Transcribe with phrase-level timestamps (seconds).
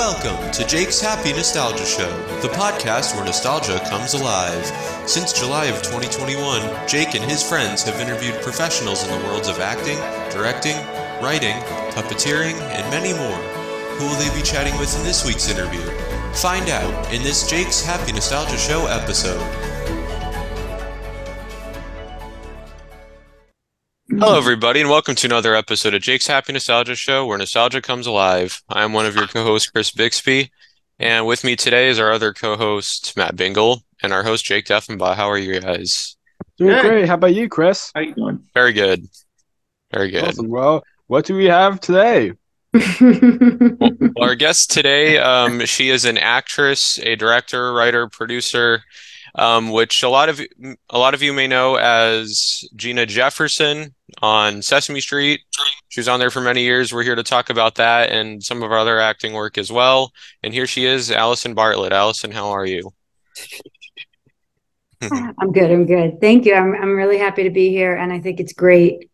[0.00, 2.08] Welcome to Jake's Happy Nostalgia Show,
[2.40, 4.64] the podcast where nostalgia comes alive.
[5.06, 9.58] Since July of 2021, Jake and his friends have interviewed professionals in the worlds of
[9.58, 9.98] acting,
[10.32, 10.76] directing,
[11.22, 11.54] writing,
[11.92, 13.36] puppeteering, and many more.
[13.98, 15.82] Who will they be chatting with in this week's interview?
[16.32, 19.59] Find out in this Jake's Happy Nostalgia Show episode.
[24.20, 28.06] Hello, everybody, and welcome to another episode of Jake's Happy Nostalgia Show, where nostalgia comes
[28.06, 28.62] alive.
[28.68, 30.50] I'm one of your co-hosts, Chris Bixby,
[30.98, 35.14] and with me today is our other co-host, Matt Bingle, and our host, Jake Deffenbaugh.
[35.14, 36.18] How are you guys?
[36.58, 36.82] Doing Good.
[36.82, 37.08] great.
[37.08, 37.90] How about you, Chris?
[37.94, 38.44] How you doing?
[38.52, 39.08] Very good.
[39.90, 40.24] Very good.
[40.24, 40.50] Awesome.
[40.50, 42.32] Well, what do we have today?
[43.00, 48.82] Well, our guest today, um, she is an actress, a director, writer, producer,
[49.34, 50.40] um, which a lot of
[50.88, 55.40] a lot of you may know as Gina Jefferson on Sesame Street.
[55.88, 56.92] She was on there for many years.
[56.92, 60.12] We're here to talk about that and some of our other acting work as well.
[60.42, 61.92] And here she is, Allison Bartlett.
[61.92, 62.92] Allison, how are you?
[65.38, 65.70] I'm good.
[65.70, 66.20] I'm good.
[66.20, 66.54] Thank you.
[66.54, 69.08] I'm I'm really happy to be here, and I think it's great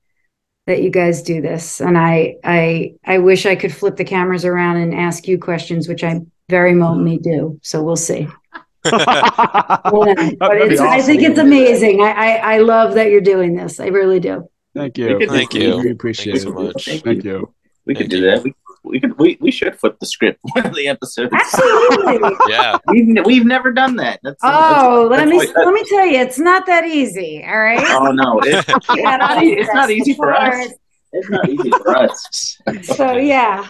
[0.66, 1.80] that you guys do this.
[1.80, 5.88] And I I I wish I could flip the cameras around and ask you questions,
[5.88, 7.60] which I very momently do.
[7.62, 8.26] So we'll see.
[8.90, 12.02] but That'd be it's, I think it's amazing.
[12.02, 13.80] I, I I love that you're doing this.
[13.80, 14.48] I really do.
[14.74, 15.18] Thank you.
[15.18, 15.78] Could- Thank you.
[15.78, 16.64] We appreciate Thank you so it.
[16.74, 16.84] much.
[16.84, 17.52] Thank Thank you.
[17.86, 18.30] We Thank could do you.
[18.30, 18.42] that.
[18.44, 19.18] We, we could.
[19.18, 21.32] We, we should flip the script one of the episodes.
[21.32, 22.36] Absolutely.
[22.48, 22.78] Yeah.
[22.88, 24.20] We've we've never done that.
[24.22, 27.44] That's, Oh, let that's me why- let me tell you, it's not that easy.
[27.46, 27.80] All right.
[27.90, 29.42] Oh no, it, it's not.
[29.42, 30.72] It's not easy for us.
[31.12, 32.58] It's not easy for us.
[32.82, 33.66] So yeah.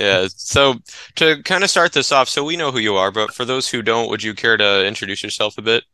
[0.00, 0.28] Yeah.
[0.34, 0.76] So
[1.16, 3.68] to kind of start this off, so we know who you are, but for those
[3.68, 5.84] who don't, would you care to introduce yourself a bit?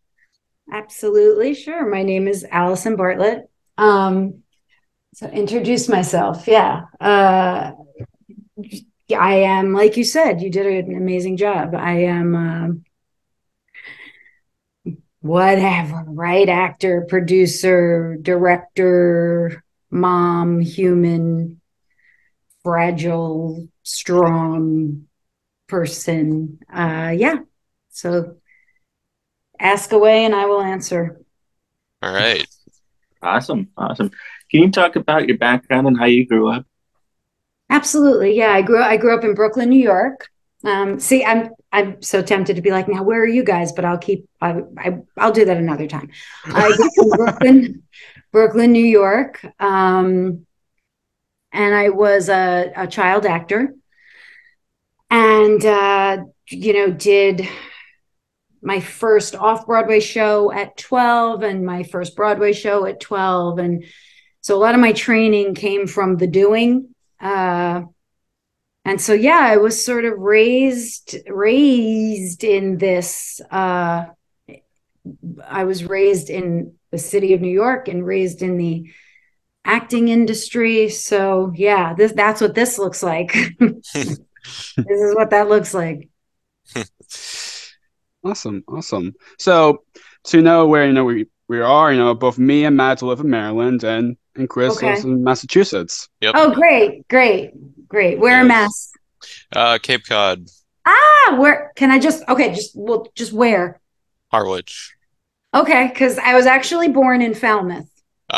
[0.73, 1.91] Absolutely, sure.
[1.91, 3.51] My name is Allison Bartlett.
[3.77, 4.45] Um,
[5.13, 6.47] so introduce myself.
[6.47, 6.85] Yeah.
[7.01, 7.73] Uh,
[9.17, 11.75] I am, like you said, you did an amazing job.
[11.75, 12.85] I am um,
[15.21, 16.49] whatever, right?
[16.49, 21.61] Actor, producer, director, mom, human,
[22.67, 25.07] fragile, strong
[25.69, 26.59] person.
[26.69, 27.37] Uh, yeah.
[27.91, 28.39] So
[29.61, 31.21] ask away and I will answer.
[32.03, 32.45] All right.
[33.23, 34.11] Awesome, awesome.
[34.51, 36.67] Can you talk about your background and how you grew up?
[37.71, 38.37] Absolutely.
[38.37, 38.51] Yeah.
[38.51, 40.29] I grew I grew up in Brooklyn, New York.
[40.65, 43.71] Um, see, I'm I'm so tempted to be like, now where are you guys?
[43.71, 46.11] But I'll keep I, I I'll do that another time.
[46.47, 47.83] I grew up in Brooklyn,
[48.33, 49.47] Brooklyn, New York.
[49.61, 50.47] Um,
[51.53, 53.75] and I was a, a child actor.
[55.11, 57.49] And uh, you know, did
[58.63, 63.59] my first off-Broadway show at 12 and my first Broadway show at 12.
[63.59, 63.85] And
[64.41, 66.95] so a lot of my training came from the doing.
[67.21, 67.83] Uh,
[68.85, 73.41] and so yeah, I was sort of raised raised in this.
[73.51, 74.07] Uh,
[75.45, 78.91] I was raised in the city of New York and raised in the
[79.67, 80.89] acting industry.
[80.89, 83.33] So yeah, this that's what this looks like.
[83.59, 83.81] this
[84.89, 86.09] is what that looks like.
[88.25, 88.65] Awesome.
[88.67, 89.15] Awesome.
[89.39, 89.85] So
[90.25, 93.21] to know where you know we, we are, you know, both me and Matt live
[93.21, 94.89] in Maryland and, and Chris Okay.
[94.89, 96.09] lives in Massachusetts.
[96.21, 96.35] Yep.
[96.37, 97.53] Oh, great, great,
[97.89, 98.19] great.
[98.19, 98.49] Where a Yes.
[98.49, 98.91] mask.
[99.53, 100.49] Uh, Cape Cod,
[100.85, 103.81] Ah, where can I just okay, just well, just where?
[104.33, 104.95] Harwich.
[105.55, 107.89] Okay, because I was actually born in Falmouth.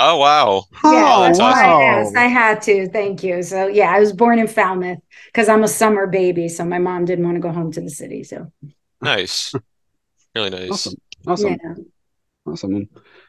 [0.00, 0.64] Oh wow.
[0.82, 1.72] yeah, Oh, that's why wow.
[1.72, 2.16] I asked.
[2.16, 2.88] I had to.
[2.88, 3.42] Thank you.
[3.42, 6.48] So yeah, I was born in Falmouth because I'm a summer baby.
[6.48, 8.24] So my mom didn't want to go home to the city.
[8.24, 8.50] So
[9.00, 9.54] Nice.
[10.34, 10.70] Really nice.
[10.70, 11.00] Awesome.
[11.26, 11.56] Awesome.
[11.62, 11.74] yeah.
[12.46, 12.88] Awesome.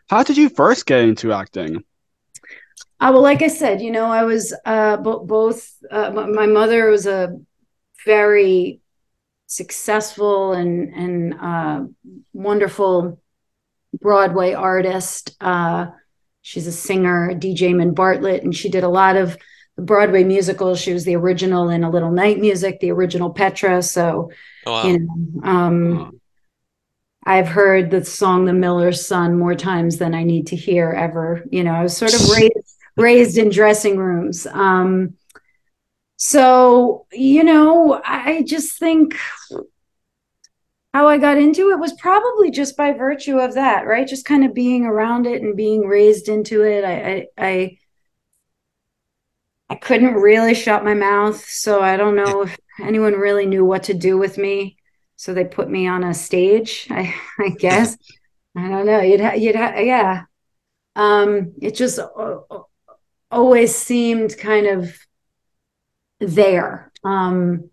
[0.09, 1.83] How did you first get into acting?
[2.99, 5.71] Uh, well, like I said, you know, I was uh, bo- both.
[5.89, 7.39] Uh, my, my mother was a
[8.05, 8.81] very
[9.47, 11.83] successful and and uh,
[12.33, 13.21] wonderful
[14.01, 15.35] Broadway artist.
[15.41, 15.87] Uh,
[16.41, 17.53] she's a singer, D.
[17.53, 19.37] Jamin-Bartlett, and she did a lot of
[19.77, 20.79] Broadway musicals.
[20.79, 23.81] She was the original in A Little Night Music, the original Petra.
[23.81, 24.31] So
[24.65, 24.83] Oh, wow.
[24.87, 26.19] you know, um,
[27.25, 31.43] I've heard the song "The Miller's Son" more times than I need to hear ever.
[31.51, 34.45] You know, I was sort of raised raised in dressing rooms.
[34.47, 35.15] Um,
[36.17, 39.15] so you know, I just think
[40.99, 44.05] how I got into it was probably just by virtue of that, right?
[44.05, 46.83] Just kind of being around it and being raised into it.
[46.83, 47.77] I, I, I
[49.69, 53.83] I couldn't really shut my mouth, so I don't know if anyone really knew what
[53.83, 54.75] to do with me.
[55.15, 57.95] So they put me on a stage, I, I guess.
[58.57, 58.99] I don't know.
[58.99, 60.23] You'd ha- you'd ha- yeah.
[60.97, 61.97] Um, it just
[63.31, 64.93] always seemed kind of
[66.19, 66.91] there.
[67.05, 67.69] Um,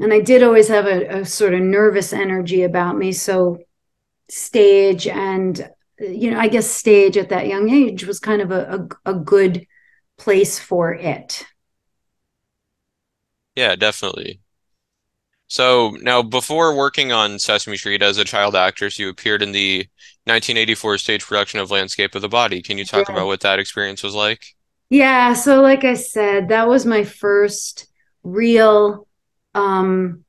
[0.00, 3.12] and I did always have a, a sort of nervous energy about me.
[3.12, 3.58] So
[4.30, 8.88] stage and you know, I guess stage at that young age was kind of a,
[9.06, 9.66] a, a good
[10.18, 11.46] place for it.
[13.54, 14.40] Yeah, definitely.
[15.48, 19.88] So now, before working on Sesame Street as a child actress, you appeared in the
[20.26, 22.62] 1984 stage production of Landscape of the Body.
[22.62, 23.08] Can you talk Yeah.
[23.08, 24.54] about what that experience was like?
[24.90, 27.88] Yeah, so like I said, that was my first
[28.22, 29.06] real
[29.58, 30.24] um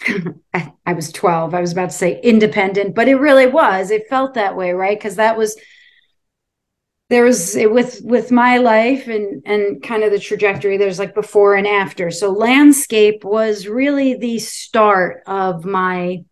[0.54, 1.54] I, I was 12.
[1.54, 3.90] I was about to say independent, but it really was.
[3.90, 4.98] It felt that way, right?
[4.98, 5.56] Because that was
[7.10, 11.14] there was it with with my life and and kind of the trajectory there's like
[11.14, 12.10] before and after.
[12.10, 16.24] So landscape was really the start of my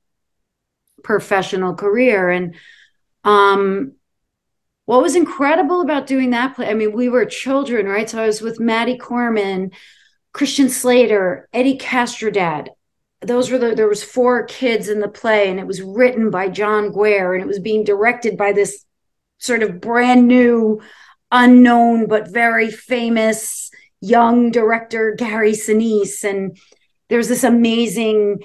[1.03, 2.55] professional career and
[3.25, 3.93] um
[4.87, 8.09] what was incredible about doing that play, I mean, we were children, right?
[8.09, 9.73] So I was with Maddie Corman,
[10.37, 12.69] Christian Slater, Eddie Castrodad.
[13.23, 16.51] Those were the there was four kids in the play, and it was written by
[16.51, 18.85] John Guare, and it was being directed by this
[19.39, 20.83] sort of brand new,
[21.33, 23.71] unknown but very famous
[24.03, 26.23] young director Gary Sinise.
[26.23, 26.59] And
[27.09, 28.41] there's this amazing,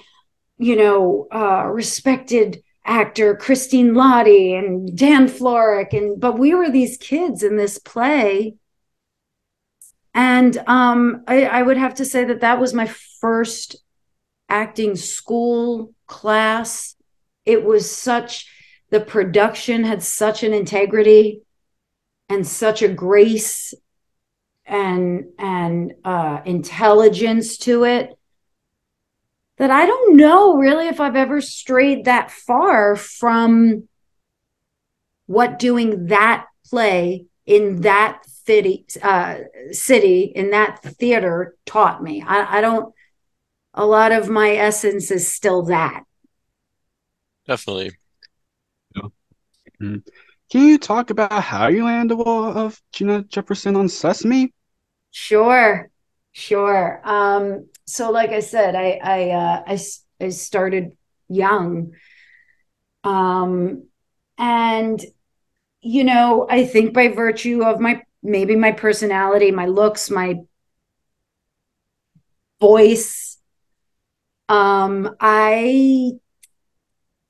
[0.57, 6.95] you know, uh, respected actor Christine Lahti and Dan Florek and but we were these
[6.95, 8.55] kids in this play
[10.13, 12.87] and um I, I would have to say that that was my
[13.19, 13.77] first
[14.49, 16.95] acting school class.
[17.45, 18.47] It was such
[18.89, 21.41] the production had such an integrity
[22.27, 23.73] and such a grace
[24.65, 28.17] and and uh intelligence to it
[29.57, 33.87] that I don't know really if I've ever strayed that far from
[35.27, 39.35] what doing that play in that city, uh,
[39.71, 42.21] city in that theater taught me.
[42.25, 42.93] I, I don't.
[43.73, 46.03] A lot of my essence is still that.
[47.47, 47.91] Definitely.
[49.79, 50.03] Can
[50.67, 54.53] you talk about how you landed the role of Gina Jefferson on Sesame?
[55.11, 55.89] Sure,
[56.31, 57.01] sure.
[57.03, 60.95] Um, so, like I said, I I uh, I, s- I started
[61.27, 61.93] young,
[63.03, 63.83] um,
[64.37, 65.03] and
[65.81, 70.41] you know, I think by virtue of my maybe my personality, my looks, my
[72.59, 73.37] voice,
[74.49, 76.13] um, I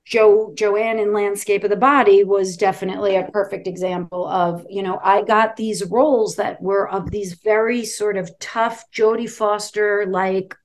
[0.05, 4.99] Jo Joanne in Landscape of the Body was definitely a perfect example of, you know,
[5.03, 10.55] I got these roles that were of these very sort of tough Jodie Foster like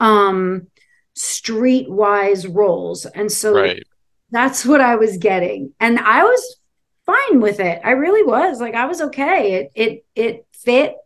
[0.00, 0.66] um
[1.16, 3.06] streetwise roles.
[3.06, 3.84] And so Right.
[4.30, 5.72] that's what I was getting.
[5.78, 6.56] And I was
[7.06, 7.80] fine with it.
[7.84, 8.60] I really was.
[8.60, 9.54] Like I was okay.
[9.54, 10.96] It it it fit.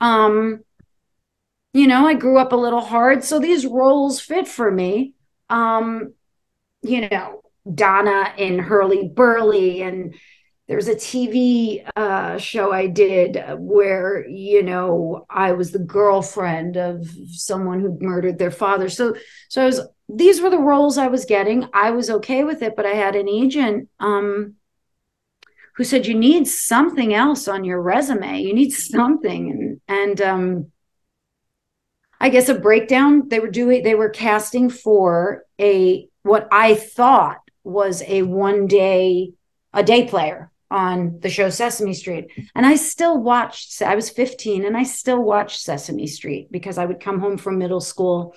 [0.00, 0.60] Um
[1.72, 5.14] you know, I grew up a little hard, so these roles fit for me.
[5.50, 6.14] Um
[6.82, 7.42] you know,
[7.72, 10.14] Donna in Hurlyburly and
[10.66, 17.06] there's a TV uh, show I did where you know I was the girlfriend of
[17.28, 18.88] someone who murdered their father.
[18.88, 19.14] So
[19.48, 21.68] so I was these were the roles I was getting.
[21.72, 24.54] I was okay with it, but I had an agent um,
[25.76, 28.42] who said you need something else on your resume.
[28.42, 30.72] You need something, and and um,
[32.20, 33.28] I guess a breakdown.
[33.28, 33.82] They were doing.
[33.82, 39.32] They were casting for a what I thought was a one day
[39.72, 42.28] a day player on the show Sesame Street.
[42.54, 46.84] And I still watched, I was 15 and I still watched Sesame Street because I
[46.84, 48.34] would come home from middle school.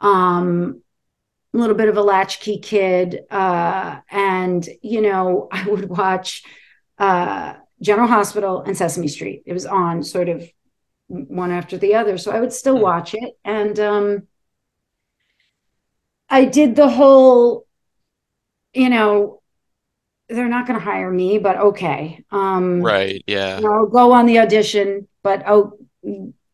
[0.00, 0.82] Um,
[1.52, 3.20] a little bit of a latchkey kid.
[3.30, 6.44] Uh, and, you know, I would watch
[6.98, 9.42] uh, General Hospital and Sesame Street.
[9.46, 10.48] It was on sort of
[11.08, 12.18] one after the other.
[12.18, 13.38] So I would still watch it.
[13.44, 14.22] And um,
[16.28, 17.66] I did the whole,
[18.74, 19.40] you know,
[20.28, 22.24] they're not going to hire me, but okay.
[22.30, 23.22] Um, Right.
[23.26, 23.60] Yeah.
[23.64, 25.78] I'll go on the audition, but oh,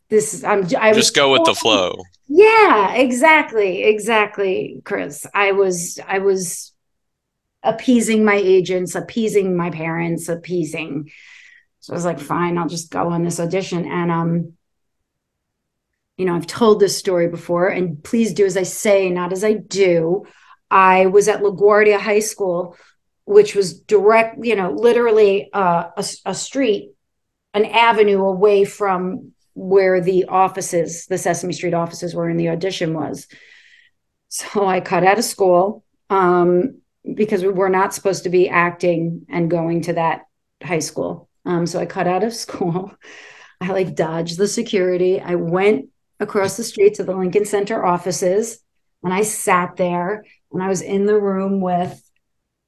[0.09, 1.97] this is I'm I was Just go with the flow.
[2.29, 5.27] Yeah, exactly, exactly, Chris.
[5.35, 6.73] I was I was
[7.64, 11.11] appeasing my agents, appeasing my parents, appeasing.
[11.80, 13.87] So I was like, fine, I'll just go on this audition.
[13.87, 14.52] And um,
[16.16, 19.42] you know, I've told this story before, and please do as I say, not as
[19.42, 20.25] I do.
[20.71, 22.76] I was at LaGuardia High School,
[23.25, 26.92] which was direct, you know, literally uh, a, a street,
[27.52, 32.94] an avenue away from where the offices, the Sesame Street offices were and the audition
[32.94, 33.26] was.
[34.28, 36.80] So I cut out of school um,
[37.13, 40.23] because we were not supposed to be acting and going to that
[40.63, 41.29] high school.
[41.45, 42.95] Um, so I cut out of school.
[43.61, 45.21] I like dodged the security.
[45.21, 45.89] I went
[46.21, 48.61] across the street to the Lincoln Center offices.
[49.03, 52.01] And I sat there and I was in the room with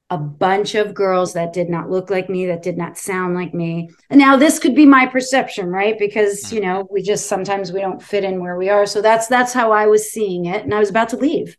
[0.09, 3.53] a bunch of girls that did not look like me, that did not sound like
[3.53, 3.89] me.
[4.09, 5.99] And now this could be my perception, right?
[5.99, 8.85] Because you know, we just sometimes we don't fit in where we are.
[8.85, 10.63] So that's that's how I was seeing it.
[10.63, 11.57] And I was about to leave.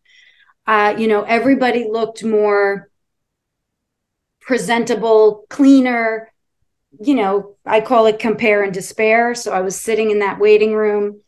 [0.69, 2.91] Uh, you know, everybody looked more
[4.43, 6.31] presentable, cleaner.
[7.01, 9.35] You know, I call it compare and despair.
[9.35, 11.23] So I was sitting in that waiting room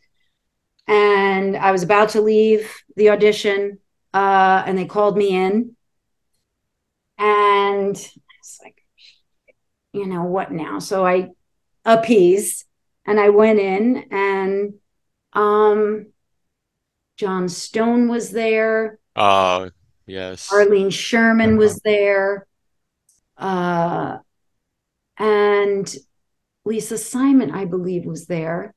[0.87, 3.79] and I was about to leave the audition,
[4.13, 5.75] uh, and they called me in
[7.19, 8.85] and it's like,
[9.93, 10.79] you know, what now?
[10.79, 11.31] So I
[11.85, 12.65] appeased
[13.07, 14.75] and I went in and
[15.33, 16.07] um
[17.17, 19.00] John Stone was there.
[19.17, 19.71] Oh,
[20.07, 20.53] yes.
[20.53, 22.47] Arlene Sherman was there.
[23.37, 24.19] Uh
[25.19, 25.95] and
[26.65, 28.75] Lisa Simon, I believe, was there.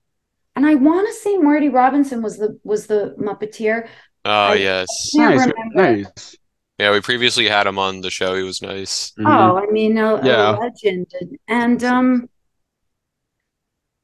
[0.55, 3.87] And I want to say Marty Robinson was the was the Muppeteer.
[4.25, 5.11] Oh, I- yes.
[5.15, 6.03] can't Nice, remember.
[6.03, 6.35] nice.
[6.79, 8.35] Yeah, we previously had him on the show.
[8.35, 9.11] He was nice.
[9.19, 9.25] Mhm.
[9.27, 10.51] Oh, I mean, a, a Yeah.
[10.51, 11.07] legend.
[11.19, 12.29] And, and um,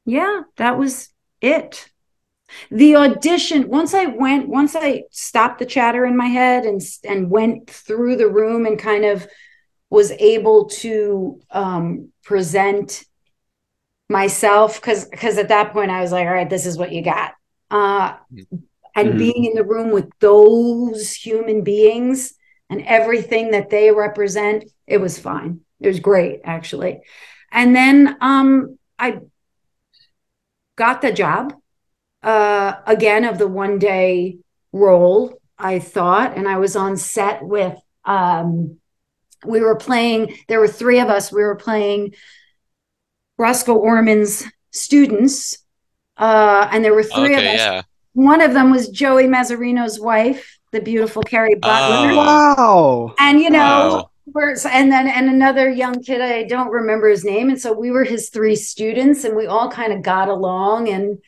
[0.06, 1.10] yeah, that was
[1.42, 1.90] it.
[2.72, 7.30] The audition, once I went, once I stopped the chatter in my head and and
[7.30, 9.28] went through the room and kind of
[9.90, 13.06] was able to um present
[14.10, 17.04] myself because because at that point I was like, all right, this is what you
[17.04, 17.34] got.
[17.70, 18.16] Uh
[18.96, 19.18] and Mhm.
[19.20, 22.34] being in the room with those human beings
[22.70, 25.62] and everything that they represent, it was fine.
[25.80, 27.02] It was great, actually.
[27.52, 29.20] And then um, I
[30.76, 31.54] got the job
[32.24, 34.38] uh, again of the one day
[34.72, 37.78] role, I thought, and I was on set with.
[38.06, 38.78] Um,
[39.46, 40.36] we were playing.
[40.48, 41.32] There were three of us.
[41.32, 42.14] We were playing
[43.38, 45.58] Roscoe Orman's students,
[46.18, 47.58] uh, and there were three of us.
[47.60, 47.82] yeah.
[48.14, 52.12] One of them was Joey Mazzarino's wife, the beautiful Carrie Butler.
[52.12, 52.18] Oh.
[52.18, 53.16] Wow.
[53.18, 54.54] And you know, Wow.
[54.70, 57.50] and then and another young kid, I don't remember his name.
[57.50, 61.20] And so we were his three students, and we all kind of got along and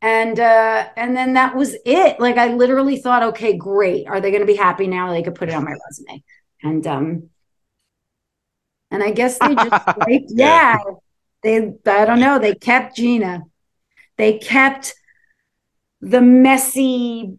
[0.00, 2.20] and uh and then that was it.
[2.20, 4.06] Like I literally thought, okay, great.
[4.06, 5.12] Are they gonna be happy now?
[5.12, 6.22] They could put it on my resume.
[6.62, 7.30] And um
[8.90, 10.84] and I guess they just like, yeah, Yeah.
[11.42, 13.42] they I don't know, they kept Gina.
[14.16, 14.94] They kept
[16.00, 17.38] the messy,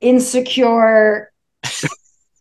[0.00, 1.30] insecure,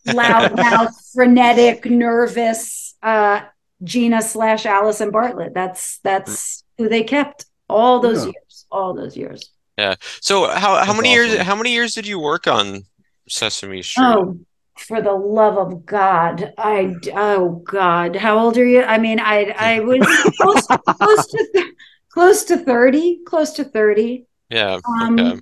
[0.05, 3.41] loud mouth frenetic, nervous uh,
[3.83, 5.53] Gina slash Allison Bartlett.
[5.53, 8.25] That's that's who they kept all those Yeah.
[8.25, 9.51] years, all those years.
[9.77, 9.95] Yeah.
[10.21, 12.83] So how how That's many years how many years did you work on
[13.27, 14.03] Sesame Street?
[14.05, 14.39] Oh,
[14.77, 16.53] for the love of God!
[16.57, 18.81] I oh God, how old are you?
[18.83, 20.05] I mean, I I was
[20.37, 21.73] close, close to th-
[22.11, 24.25] close to thirty, close to thirty.
[24.49, 24.79] Yeah.
[25.01, 25.39] Um, Okay.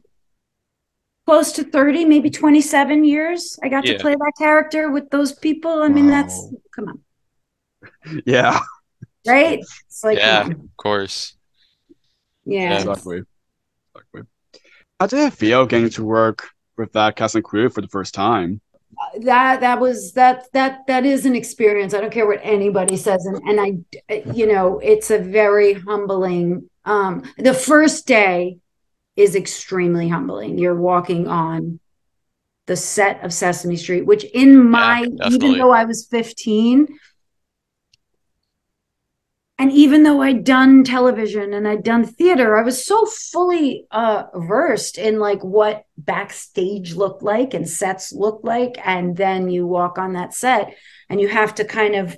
[1.26, 3.94] close to 30 maybe 27 years i got Yeah.
[3.94, 7.00] to play that character with those people i mean that's come on
[8.26, 8.60] Yeah,
[9.28, 10.44] right it's like Yeah.
[10.44, 10.60] come on.
[10.62, 11.37] Of course.
[12.48, 13.24] Yeah, exactly.
[13.96, 14.22] Exactly.
[15.00, 18.13] How did it feel getting to work with that cast and crew for the first
[18.13, 18.62] time?
[19.22, 23.25] that that was that that that is an experience i don't care what anybody says
[23.25, 23.60] and and
[24.10, 28.58] i you know it's a very humbling um the first day
[29.16, 31.80] is extremely humbling you're walking on
[32.66, 36.88] the set of sesame street which in my even though i was 15
[39.60, 44.26] and even though I'd done television and I'd done theater, I was so fully uh,
[44.36, 48.78] versed in like what backstage looked like and sets looked like.
[48.86, 50.76] And then you walk on that set
[51.10, 52.16] and you have to kind of,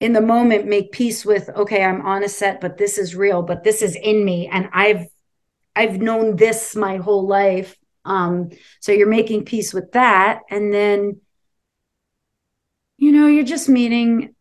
[0.00, 3.42] in the moment, make peace with, okay, I'm on a set, but this is real,
[3.42, 4.48] but this is in me.
[4.48, 5.06] And I've,
[5.74, 7.76] I've known this my whole life.
[8.06, 8.48] Um,
[8.80, 10.40] so you're making peace with that.
[10.48, 11.20] And then,
[12.96, 14.35] you know, you're just meeting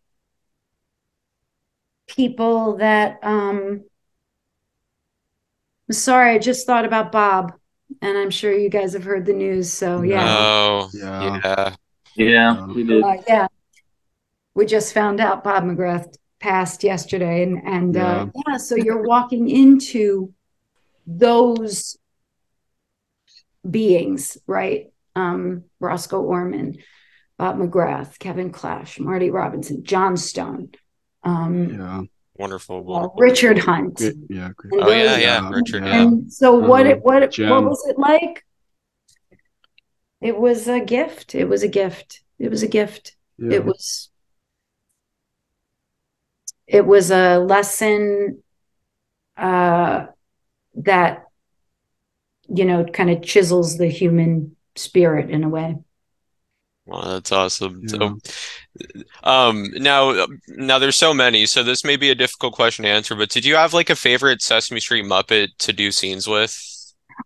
[2.08, 3.84] people that um
[5.88, 7.54] I'm sorry, I just thought about Bob,
[8.02, 9.72] and I'm sure you guys have heard the news.
[9.72, 11.40] So yeah, Oh, Yeah.
[11.42, 11.76] yeah.
[12.16, 13.04] Yeah, we did.
[13.04, 13.48] Uh, yeah,
[14.56, 19.50] we just found out Bob McGrath passed yesterday, and and uh, yeah, so you're walking
[19.50, 20.34] into
[21.06, 21.98] those
[23.70, 24.92] beings, right?
[25.16, 26.78] Um, Roscoe Orman,
[27.38, 30.72] Bob McGrath, Kevin Clash, Marty Robinson, John Stone,
[31.26, 32.02] um, Yeah.
[32.38, 32.84] Wonderful.
[32.84, 33.16] wonderful.
[33.18, 33.96] Richard Hunt.
[33.96, 34.16] Great.
[34.30, 34.50] Yeah.
[34.56, 34.74] Great.
[34.84, 35.84] Oh yeah, yeah, Yeah, Richard.
[35.84, 35.94] yeah.
[35.94, 36.02] Yeah.
[36.04, 38.46] And so what it what it, what was it like?
[40.22, 41.36] It was a gift.
[41.36, 42.24] It was a gift.
[42.40, 43.16] It was a gift.
[43.38, 43.56] Yeah.
[43.56, 44.10] It was
[46.68, 48.42] it was a lesson
[49.38, 50.08] uh
[50.76, 51.26] that
[52.48, 55.78] you know kind of chisels the human spirit in a way.
[56.86, 57.82] Well, that's awesome.
[57.84, 57.88] Yeah.
[57.98, 58.20] So,
[59.24, 63.16] um, now, now there's so many, so this may be a difficult question to answer,
[63.16, 66.56] but did you have like a favorite Sesame Street Muppet to do scenes with?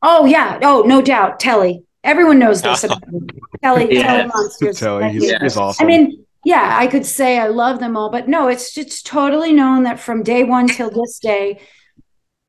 [0.02, 1.84] Oh yeah, oh no doubt, Telly.
[2.04, 3.04] Everyone knows this about.
[3.64, 4.06] Telly, Yes.
[4.06, 4.80] Telly monsters.
[4.80, 5.32] Telly, he's, you.
[5.32, 5.40] Yeah.
[5.42, 9.02] he's I mean, yeah, I could say I love them all, but no, it's it's
[9.02, 11.60] totally known that from day one till this day,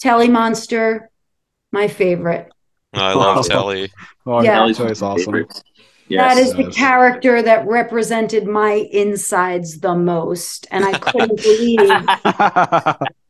[0.01, 1.11] Telly Monster,
[1.73, 2.53] my favorite.
[2.93, 3.43] I love Wow.
[3.43, 3.91] Telly.
[4.27, 4.61] oh, yeah.
[4.61, 5.25] Ellie's Telly's one of my awesome.
[5.33, 5.63] favorites.
[6.11, 11.79] That is the character that represented my insides the most, and I couldn't believe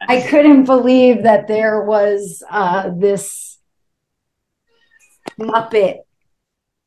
[0.09, 3.59] I couldn't believe that there was uh, this
[5.39, 5.99] Muppet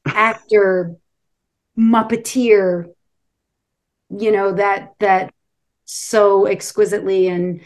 [0.06, 0.96] actor,
[1.78, 2.92] Muppeteer,
[4.10, 5.34] you know, that that
[5.86, 7.62] so exquisitely and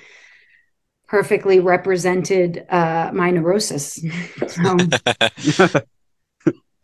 [1.07, 4.03] perfectly represented uh, my neurosis.
[4.47, 4.77] so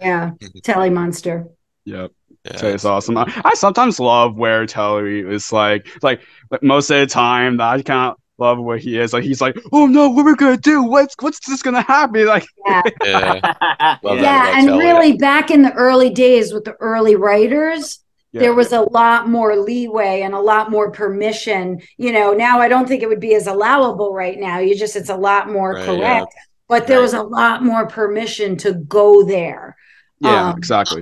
[0.04, 0.32] yeah,
[0.64, 1.48] Telly Monster.
[1.86, 2.12] yep.
[2.46, 2.52] Yeah.
[2.58, 3.18] Telly's awesome.
[3.18, 7.82] I, I sometimes love where Telly is like, like, like most of the time, I
[7.82, 9.14] kind of love where he is.
[9.14, 10.84] Like, he's like, oh no, what are we're gonna do?
[10.84, 12.26] What's what's this gonna happen?
[12.28, 12.82] Like, Yeah.
[13.04, 13.98] yeah.
[14.04, 14.86] Yeah, and Telly.
[14.86, 18.00] really back in the early days with the early writers,
[18.34, 18.42] yeah.
[18.42, 21.80] there was a lot more leeway and a lot more permission.
[21.98, 24.60] You know, now I don't think it would be as allowable right now.
[24.60, 26.34] You just it's a lot more Right, correct.
[26.68, 27.04] But there Right.
[27.04, 29.76] was a lot more permission to go there
[30.24, 31.02] yeah, um, exactly.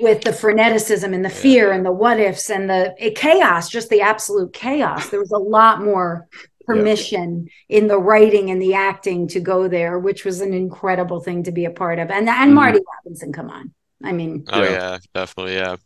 [0.00, 1.34] with the freneticism and the Yeah.
[1.34, 5.08] fear and the what ifs and the eh, chaos, just the absolute chaos.
[5.08, 6.26] There was a lot more
[6.66, 11.42] permission in the writing and the acting to go there, which was an incredible thing
[11.44, 12.10] to be a part of.
[12.10, 12.54] And and Mhm.
[12.54, 13.72] Marty Robinson, come on.
[14.02, 14.70] I mean, Oh Yeah.
[14.70, 15.54] yeah, definitely.
[15.54, 15.76] Yeah.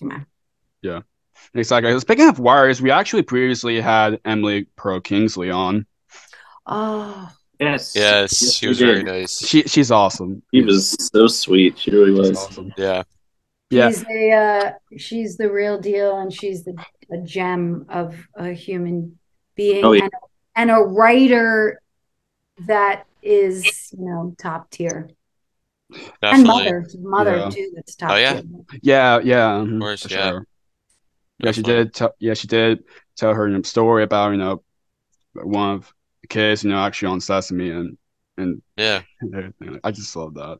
[0.00, 0.26] come on.
[1.54, 1.98] Exactly.
[2.00, 5.86] Speaking of wires, we actually previously had Emily Perl Kingsley on.
[6.66, 7.30] Oh,
[7.62, 7.94] Yes.
[7.94, 8.86] Yes, she was did.
[8.86, 9.46] very nice.
[9.46, 10.42] She she's awesome.
[10.52, 11.78] She was so sweet.
[11.78, 12.36] She really was.
[12.36, 12.72] awesome.
[12.76, 13.02] Yeah.
[13.70, 13.88] Yeah.
[13.88, 16.74] she's a uh, she's the real deal, and she's the
[17.12, 19.18] a gem of a human
[19.54, 20.04] being, Oh, yeah.
[20.04, 20.12] and,
[20.56, 21.80] and a writer
[22.66, 25.10] that is you know top tier,
[26.22, 27.50] and mother, mother Yeah.
[27.50, 27.72] too.
[27.74, 28.40] That's top Oh, yeah.
[28.40, 28.50] tier.
[28.82, 30.30] Yeah, yeah, mhm, course, yeah.
[30.30, 30.46] sure.
[31.38, 31.94] Yeah, she did.
[31.94, 32.84] Tell, yeah, she did
[33.16, 34.62] tell her story about you know
[35.34, 35.92] one of
[36.32, 37.98] the kids, you know, actually on Sesame and
[38.36, 39.02] and Yeah.
[39.34, 39.80] everything.
[39.84, 40.58] I just love that.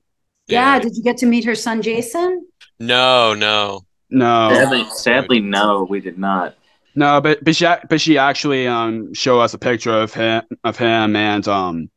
[0.49, 0.79] Yeah.
[0.79, 2.47] Did you get to meet her son, Jason?
[2.79, 3.87] No, no.
[4.11, 6.55] No, Sadly, sadly, no, we did not.
[6.95, 10.77] no, but but she but she actually um showed us a picture of him of
[10.77, 11.91] him and um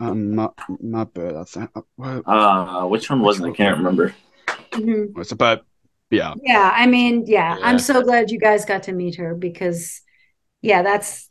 [0.00, 1.36] um not not bad.
[1.36, 3.52] I think uh, what Uh, which one wasn't?
[3.52, 4.14] I can't remember.
[4.72, 5.14] Mhm.
[5.14, 5.38] was it?
[5.38, 5.62] But
[6.10, 7.66] yeah, Yeah, I mean, yeah, Yeah.
[7.66, 10.00] I'm so glad you guys got to meet her because,
[10.62, 11.30] yeah, that's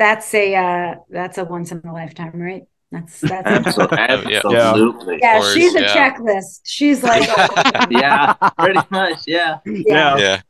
[0.00, 2.62] that's a uh, that's a once in a lifetime, right?
[2.90, 3.98] That's that's Absolutely.
[4.32, 4.40] Yeah.
[4.44, 5.18] Absolutely.
[5.20, 5.38] yeah.
[5.38, 5.94] course, she's a yeah.
[5.94, 6.60] checklist.
[6.64, 9.20] She's like, oh, Yeah, pretty much.
[9.26, 9.58] Yeah.
[9.66, 10.16] yeah.
[10.16, 10.40] Yeah.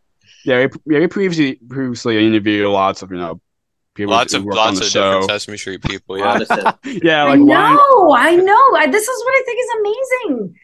[0.45, 0.67] yeah.
[0.87, 3.41] We, yeah, we previously previously interviewed lots of you know
[3.95, 5.21] people Lots of lots of show.
[5.21, 6.17] different Sesame Street people.
[6.17, 6.25] Yeah.
[6.27, 6.79] lot of stuff.
[6.85, 7.49] yeah, I like one.
[7.49, 8.65] know, I know.
[8.77, 10.55] I, this is what I think is amazing.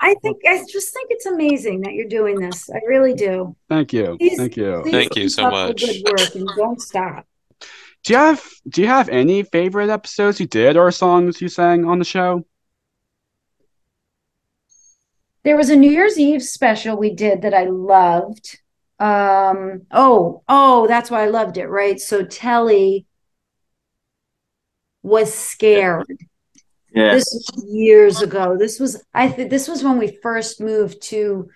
[0.00, 2.68] I think I just think it's amazing that you're doing this.
[2.70, 3.54] I really do.
[3.68, 4.82] Thank you, Please- thank you.
[4.90, 5.80] Thank you so much.
[5.80, 7.26] Good work and don't stop.
[8.04, 11.84] Do you have Do you have any favorite episodes you did or songs you sang
[11.84, 12.44] on the show?
[15.44, 18.60] There was a New Year's Eve special we did that I loved.
[18.98, 22.00] Um, oh, oh, that's why I loved it, right?
[22.00, 23.06] So Telly
[25.02, 26.06] was scared.
[26.94, 27.14] Yeah.
[27.14, 28.56] This was years ago.
[28.58, 31.48] This was I think this was when we first moved to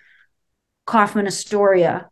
[0.85, 2.09] Kaufman Astoria.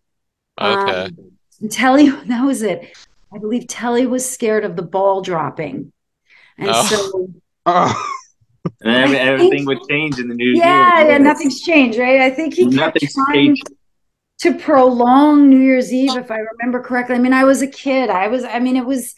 [0.59, 1.05] Okay.
[1.05, 2.95] Um, Telly, that was it.
[3.35, 5.91] I believe Telly was scared of the ball dropping.
[6.57, 6.83] And Oh.
[6.85, 7.27] so
[7.67, 8.09] Oh,
[8.81, 11.09] And every, I think- everything would change in the new yeah, year.
[11.11, 12.21] yeah, nothing's changed, right?
[12.21, 13.63] I think he kept trying changed.
[14.39, 17.15] to prolong New Year's Eve, if I remember correctly.
[17.15, 18.09] I mean, I was a kid.
[18.09, 19.13] I was, I mean, it was,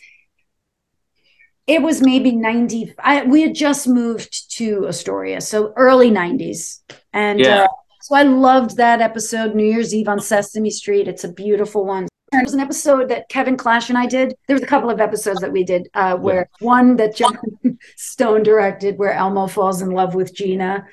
[1.68, 2.94] it was maybe 90.
[3.00, 6.80] I, we had just moved to Astoria, so early 90s.
[7.14, 7.64] And Yeah.
[7.64, 7.68] uh,
[8.02, 11.08] so I loved that episode, New Year's Eve on Sesame Street.
[11.10, 12.08] It's a beautiful one.
[12.38, 14.36] There was an episode that Kevin Clash and I did.
[14.46, 17.36] There was a couple of episodes that we did uh, where one that John
[17.96, 20.86] Stone directed, where Elmo falls in love with Gina.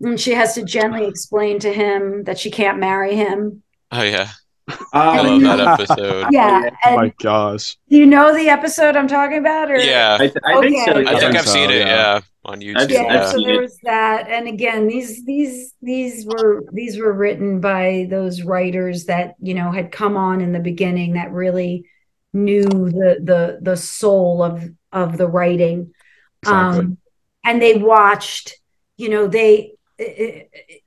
[0.00, 3.62] And she has to gently explain to him that she can't marry him.
[3.92, 4.32] Oh yeah.
[4.68, 5.56] Oh, I love yeah.
[5.56, 6.28] that episode.
[6.30, 6.62] Yeah.
[6.64, 6.70] yeah.
[6.86, 7.76] oh And my gosh.
[7.90, 9.70] do you know the episode I'm talking about?
[9.70, 10.16] Or Yeah.
[10.20, 10.92] I, th- I think so.
[10.92, 11.06] Okay.
[11.06, 11.86] I think think I've so, seen it, yeah.
[11.86, 12.90] yeah, on YouTube.
[12.90, 13.22] Yeah, Yeah.
[13.22, 14.28] so there was that.
[14.28, 19.70] And again, these these these were these were written by those writers that, you know,
[19.70, 21.86] had come on in the beginning that really
[22.32, 25.94] knew the the the soul of of the writing
[26.42, 26.80] Exactly.
[26.80, 26.98] um
[27.44, 28.54] and they watched
[28.96, 29.74] you know they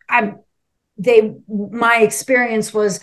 [0.09, 0.39] I'm
[0.97, 2.99] they my experience was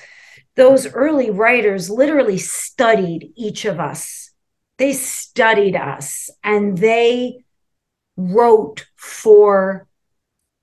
[0.56, 4.30] those early writers literally studied each of us
[4.78, 7.44] they studied us and they
[8.16, 9.86] wrote for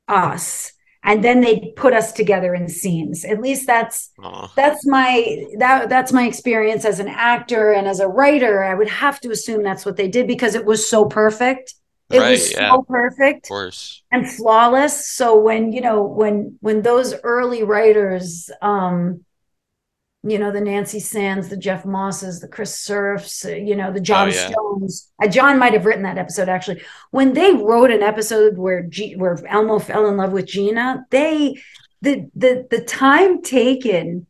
[0.07, 0.71] us
[1.03, 4.51] and then they put us together in scenes at least that's Aw.
[4.55, 8.89] that's my that that's my experience as an actor and as a writer i would
[8.89, 11.73] have to assume that's what they did because it was so perfect
[12.09, 12.71] it Right, was yeah.
[12.71, 14.03] so perfect Of course.
[14.11, 19.23] and flawless so when you know when when those early writers um
[20.23, 23.99] you know the nancy sands the jeff mosses the chris Cerfs uh, you know the
[23.99, 24.49] john Oh, yeah.
[24.51, 25.11] stones.
[25.21, 26.81] Uh, john might have written that episode actually.
[27.09, 31.55] When they wrote an episode where G- where elmo fell in love with gina they
[32.01, 34.27] the the the time taken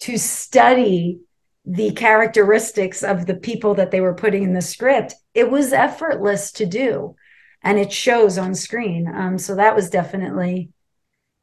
[0.00, 1.20] to study
[1.66, 6.52] the characteristics of the people that they were putting in the script it was effortless
[6.52, 7.14] to do.
[7.62, 9.06] And it shows on screen.
[9.06, 10.70] Um so that was definitely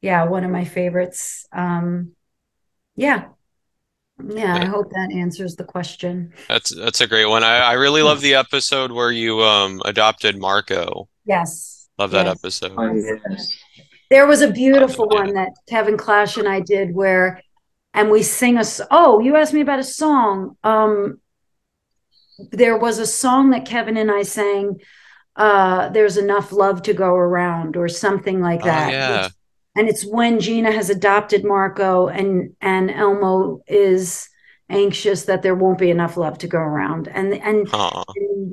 [0.02, 1.46] yeah one of my favorites.
[1.54, 2.14] Um
[2.96, 3.26] yeah
[4.26, 7.44] yeah i hope that answers the question That's that's a great one.
[7.44, 11.08] I, I really love the episode where you um adopted Marco.
[11.26, 12.38] yes Love that Yes.
[12.38, 12.74] episode.
[12.78, 13.58] Oh, yes.
[14.12, 17.42] there was a beautiful one that kevin clash and i did where
[17.94, 21.20] and we sing a oh you asked me about a song um
[22.52, 24.80] there was a song that kevin and i sang
[25.36, 29.30] uh there's enough love to go around or something like Oh, that yeah.
[29.78, 34.28] And it's when Gina has adopted Marco and and Elmo is
[34.70, 38.04] anxious that there won't be enough love to go around and and Aw.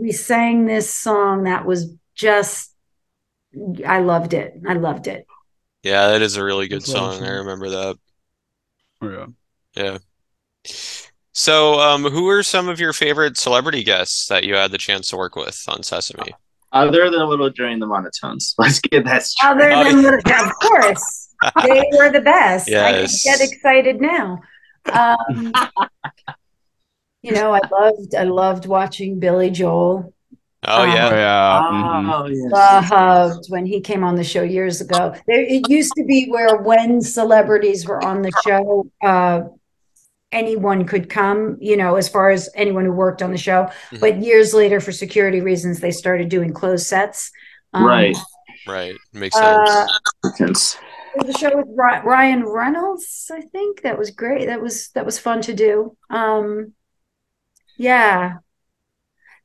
[0.00, 2.72] we sang this song that was just
[3.86, 5.26] I loved it I loved it
[5.82, 7.22] Yeah, that is a really good That's song.
[7.22, 7.24] awesome.
[7.24, 7.98] I remember that.
[9.00, 9.26] Oh, yeah.
[9.76, 9.98] Yeah.
[11.32, 15.08] So, um, who are some of your favorite celebrity guests that you had the chance
[15.08, 16.36] to work with on Sesame?
[16.74, 18.52] Other than a Little During the Monotones.
[18.58, 19.50] Let's get that straight.
[19.50, 21.30] other than little, of course
[21.62, 23.22] they were the best I can Yes.
[23.24, 24.40] get excited now
[24.92, 25.52] um,
[27.22, 30.12] you know I loved I loved watching Billy Joel
[30.66, 31.10] Oh Um, Oh, yeah.
[31.10, 31.62] yeah.
[31.72, 32.12] mhm.
[32.14, 32.90] Oh, yes.
[32.90, 35.14] loved when he came on the show years ago.
[35.26, 39.42] There, it used to be where when celebrities were on the show, uh,
[40.34, 43.68] anyone could come, you know, as far as anyone who worked on the show.
[43.92, 44.00] Mhm.
[44.00, 47.30] But years later, for security reasons, they started doing closed sets.
[47.72, 48.16] Um, Right.
[48.66, 48.94] Right.
[49.12, 49.70] Makes sense.
[49.70, 49.86] Uh,
[50.40, 50.78] Yes.
[51.24, 54.46] there show with Ryan Reynolds, I think that was great.
[54.46, 55.96] That was that was fun to do.
[56.10, 56.72] Um,
[57.78, 58.38] yeah.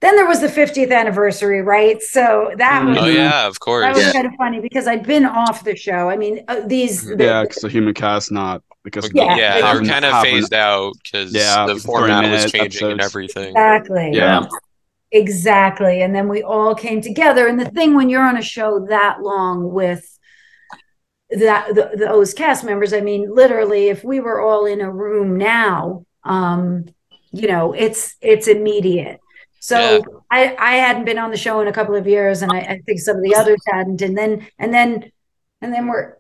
[0.01, 2.01] Then there was the 50th anniversary, right?
[2.01, 2.89] So that Mhm.
[2.89, 3.83] was Oh yeah, of course.
[3.85, 4.13] That was Yeah.
[4.13, 6.09] kind of funny because I'd been off the show.
[6.09, 7.17] I mean, uh, these Mhm.
[7.17, 10.11] the- Yeah, because the human cast not because Yeah, Yeah, they you were kind of
[10.13, 13.49] haven't- phased out because Yeah, the 40 format was minute changing and everything.
[13.49, 14.47] exactly, Yeah.
[15.11, 16.01] exactly.
[16.01, 17.47] And then we all came together.
[17.47, 20.05] And the thing when you're on a show that long with
[21.31, 25.37] that the, those cast members, I mean, literally, if we were all in a room
[25.37, 26.85] now, um,
[27.31, 29.19] you know, it's it's immediate.
[29.59, 29.99] So Yeah.
[30.31, 32.81] I I hadn't been on the show in a couple of years, and I, I
[32.85, 34.01] think some of the others hadn't.
[34.01, 35.11] And then and then
[35.61, 36.18] and then we're o-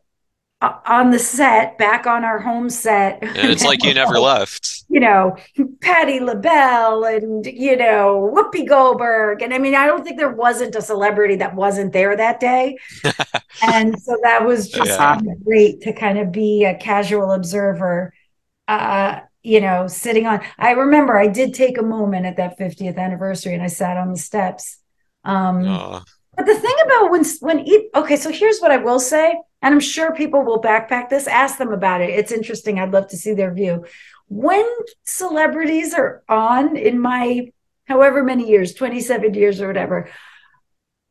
[0.61, 3.23] on the set, back on our home set.
[3.41, 4.85] And it's like you never left.
[4.89, 5.37] you know,
[5.81, 9.41] Patti LaBelle and, you know, Whoopi Goldberg.
[9.41, 12.77] And I mean, I don't think there wasn't a celebrity that wasn't there that day.
[13.61, 15.17] and so that was just Yeah.
[15.45, 18.13] great to kind of be a casual observer,
[18.67, 20.41] uh, you know, sitting on.
[20.57, 24.11] I remember I did take a moment at that 50th anniversary and I sat on
[24.11, 24.79] the steps.
[25.25, 25.85] Um,
[26.37, 29.79] but the thing about when when okay, so here's what I will say, and I'm
[29.79, 31.27] sure people will backpack this.
[31.27, 32.09] Ask them about it.
[32.11, 32.79] It's interesting.
[32.79, 33.85] I'd love to see their view.
[34.27, 34.65] When
[35.03, 37.51] celebrities are on in my
[37.85, 40.09] however many years, 27 years or whatever,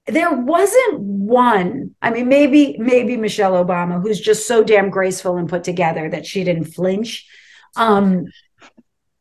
[0.07, 1.95] there wasn't one.
[2.01, 6.25] I mean, maybe maybe Michelle Obama, who's just so damn graceful and put together that
[6.25, 7.27] she didn't flinch.
[7.77, 8.27] Um,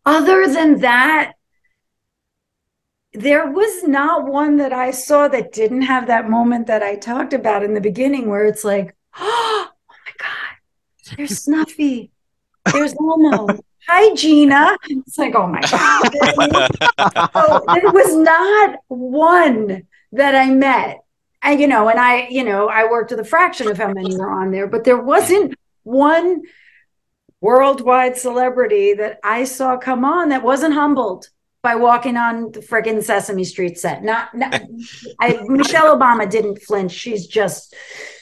[0.06, 1.34] other than that,
[3.14, 7.34] there was not one that I saw that didn't have that moment that I talked
[7.34, 12.12] about in the beginning where it's like, oh my God, there's Snuffy,
[12.72, 13.48] there's Elmo.
[13.90, 14.78] Hi, Gina.
[14.90, 16.12] It's like, oh my God.
[16.12, 16.22] so
[17.36, 21.06] oh, there was not one that I met.
[21.42, 24.18] And, you know, and I, you know, I worked with a fraction of how many
[24.18, 26.42] were on there, but there wasn't one
[27.40, 31.30] worldwide celebrity that I saw come on that wasn't humbled
[31.64, 34.04] by walking on the friggin' Sesame Street set.
[34.04, 34.62] Not, not
[35.20, 36.92] I, Michelle Obama didn't flinch.
[36.92, 37.74] She's just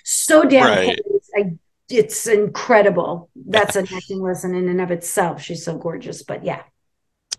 [0.06, 0.66] so damn.
[0.66, 1.00] Right.
[1.36, 1.54] I,
[1.90, 3.30] it's incredible.
[3.36, 5.42] That's an acting lesson in and of itself.
[5.42, 6.24] She's so gorgeous.
[6.24, 6.62] But yeah,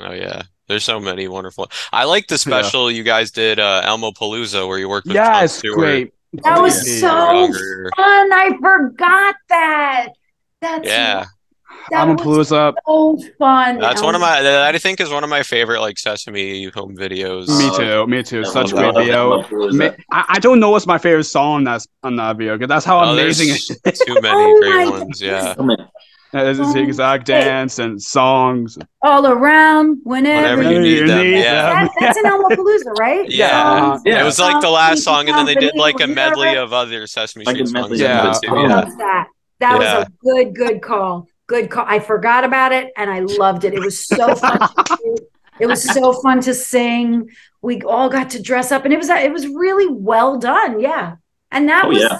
[0.00, 0.42] Oh yeah.
[0.68, 1.70] There's so many wonderful.
[1.92, 5.54] I like the special you guys did, uh, Elmopalooza, where you worked with Jon Yes,
[5.54, 5.76] Stewart.
[5.78, 6.14] great.
[6.42, 8.32] That was so fun.
[8.32, 10.08] I forgot that.
[10.60, 11.28] That's Yeah, that was
[11.92, 12.74] Palooza.
[12.86, 13.78] so fun.
[13.78, 14.42] that's one of my.
[14.42, 17.48] That I think is one of my favorite like Sesame home videos.
[17.58, 18.06] Me too.
[18.06, 18.40] Me too.
[18.40, 19.42] I Such a great video.
[20.10, 22.98] I, I don't know what's my favorite song that's on that video because that's how
[23.04, 23.54] Oh, amazing it
[23.92, 23.98] is.
[24.00, 25.20] Too many Oh great my ones.
[25.22, 25.54] Yeah.
[25.58, 25.76] Oh, man.
[26.32, 28.76] It's Oh, the exact dance and songs.
[29.00, 31.84] all around whenever, Whenever you you need them, yeah.
[31.84, 33.30] That, that's an Elmopalooza, right?
[33.30, 33.92] Yeah.
[33.94, 34.20] Uh, Yeah.
[34.20, 36.72] It was like the Um, last song, and then they did like a medley of
[36.74, 38.00] other Sesame Like Street medley songs.
[38.00, 38.30] of Yeah.
[38.30, 38.62] it too, Oh.
[38.68, 38.84] yeah.
[38.98, 39.26] That.
[39.60, 39.98] That Yeah.
[39.98, 41.26] was a good, good call.
[41.46, 41.84] Good call.
[41.86, 43.72] I forgot about it and I loved it.
[43.74, 44.58] It was so fun.
[44.58, 45.26] to.
[45.58, 47.30] It was so fun to sing.
[47.62, 50.80] We all got to dress up and it was it was really well done.
[50.80, 51.16] Yeah.
[51.50, 52.18] And that Oh, was yeah.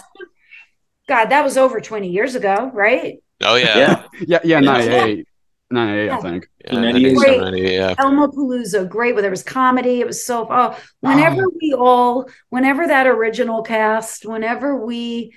[1.06, 3.22] God, that was over 20 years ago, right?
[3.42, 3.76] Oh yeah.
[3.76, 4.02] Yeah.
[4.26, 4.60] Yeah, yeah, Yeah.
[4.60, 5.28] 98.
[5.70, 6.20] 98, I Yeah.
[6.22, 6.48] think.
[6.64, 7.40] Yeah, I think so Great.
[7.42, 7.94] many, yeah.
[7.96, 9.12] Elmopalooza, great.
[9.14, 10.46] Where there was comedy, it was so.
[10.50, 15.34] Oh, whenever we all, whenever that original cast, whenever we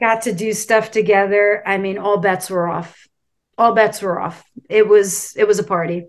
[0.00, 3.06] got to do stuff together, I mean, all bets were off.
[3.56, 4.44] All bets were off.
[4.68, 6.06] It was, it was a party.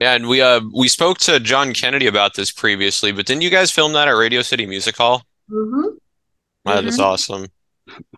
[0.00, 3.50] Yeah, and we uh we spoke to John Kennedy about this previously, but didn't you
[3.50, 5.22] guys film that at Radio City Music Hall?
[5.50, 5.96] Mhm.
[6.64, 7.04] Wow, that's Mhm.
[7.04, 7.46] awesome.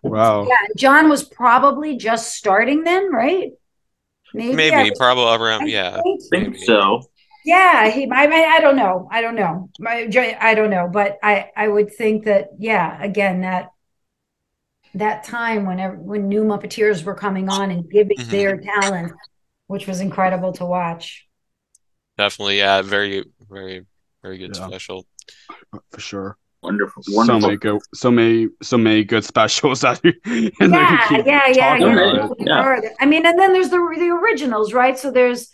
[0.01, 0.47] Wow.
[0.47, 3.51] Yeah, John was probably just starting then, right?
[4.33, 6.01] Maybe, Maybe, I- probably I around yeah.
[6.01, 6.65] think I think Maybe.
[6.65, 7.03] so.
[7.45, 8.09] Yeah, he.
[8.11, 9.07] I mean, I don't know.
[9.11, 9.69] I don't know.
[9.85, 10.09] I,
[10.41, 13.01] I don't know, but I, I would think that, yeah.
[13.01, 13.69] Again, that
[14.97, 18.29] that time whenever when new Muppeteers were coming on and giving Mhm.
[18.29, 19.13] their talent,
[19.67, 21.25] which was incredible to watch.
[22.17, 23.85] Definitely, yeah, very, very,
[24.23, 24.67] very good Yeah.
[24.67, 25.05] special.
[25.91, 26.37] For sure.
[26.63, 27.03] Wonderful.
[27.03, 32.29] So many good, so many, so many good specials that you, Yeah, yeah, yeah, yeah.
[32.39, 32.81] Yeah.
[32.99, 34.97] I mean, and then there's the the originals, right?
[34.97, 35.49] So there's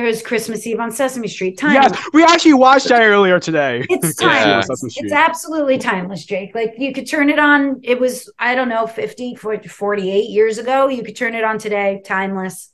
[0.00, 1.58] there's Christmas Eve on Sesame Street.
[1.58, 1.74] Time.
[1.74, 3.84] Yes, we actually watched that earlier today.
[3.90, 4.28] It's Yeah.
[4.44, 4.66] timeless.
[4.66, 5.04] Sesame Street.
[5.06, 6.54] It's absolutely timeless, Jake.
[6.54, 7.80] Like you could turn it on.
[7.82, 10.88] It was, I don't know, 50, 40, 48 years ago.
[10.88, 12.02] You could turn it on today.
[12.04, 12.70] Timeless.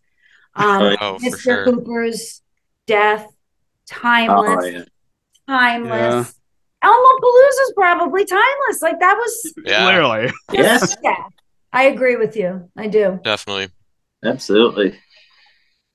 [0.55, 1.39] Um, Oh, Mr.
[1.39, 1.65] sure.
[1.65, 2.43] Hooper's
[2.87, 3.27] death.
[3.87, 4.65] Timeless.
[4.65, 4.85] Oh, yeah.
[5.49, 6.35] Timeless.
[6.83, 8.81] Elmopalooza's probably timeless.
[8.83, 10.33] Like that was, Yeah, Literally.
[10.53, 11.25] Yes, yeah.
[11.73, 12.71] I agree with you.
[12.77, 13.21] I do.
[13.23, 13.69] definitely.
[14.25, 14.99] absolutely.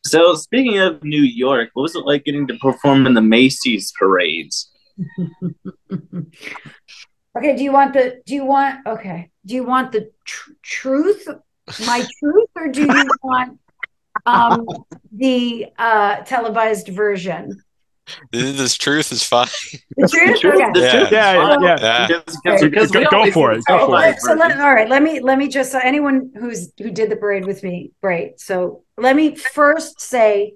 [0.05, 3.91] So, speaking of New York, what was it like getting to perform in the Macy's
[3.97, 4.71] parades?
[7.37, 7.53] Okay.
[7.53, 9.29] Do you want the, do you want, okay.
[9.45, 11.27] Do you want the tr- truth,
[11.85, 13.59] my truth, or do you want
[14.25, 14.65] um,
[15.11, 17.61] the uh, televised version?
[18.31, 19.47] This, this truth is fine.
[19.97, 20.39] The truth?
[20.39, 20.79] truth, Okay.
[20.81, 20.91] Yeah.
[20.99, 21.11] truth.
[21.11, 21.77] Yeah, yeah, yeah.
[21.81, 22.07] Yeah.
[22.07, 22.67] Because- Okay.
[22.69, 24.19] because Go- go for it, go for it.
[24.19, 27.15] so let, all right, let me let me just so anyone who's who did the
[27.15, 28.39] parade with me, great.
[28.39, 30.55] So let me first say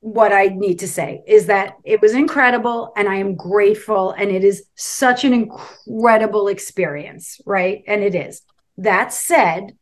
[0.00, 4.30] what I need to say is that it was incredible and I am grateful and
[4.30, 7.82] it is such an incredible experience, right?
[7.86, 8.42] And it is.
[8.76, 9.72] That said,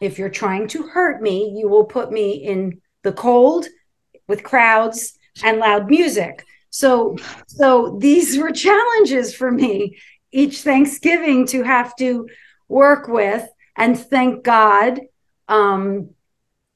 [0.00, 3.66] if you're trying to hurt me, you will put me in the cold
[4.28, 6.44] with crowds and loud music.
[6.70, 9.98] So so these were challenges for me
[10.32, 12.28] each Thanksgiving to have to
[12.68, 13.46] work with.
[13.76, 15.00] And thank God,
[15.48, 16.10] um,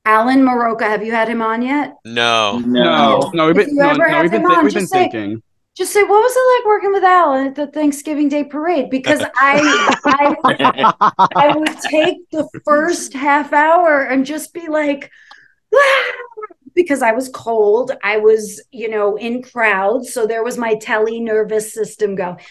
[0.05, 1.97] Alan Muraoka, have you had him on yet?
[2.05, 2.59] No.
[2.59, 4.93] No, no, we've been, you no, ever no, we've been, him on, we've been just
[4.93, 5.43] say- thinking.
[5.77, 8.89] Just say, what was it like working with Alan at the Thanksgiving Day parade?
[8.89, 10.93] Because I, I,
[11.37, 15.11] I would take the first half hour and just be like,
[15.75, 16.13] "Ah,"
[16.77, 17.91] because I was cold.
[18.05, 20.12] I was, you know, in crowds.
[20.12, 22.37] So there was my telly nervous system go.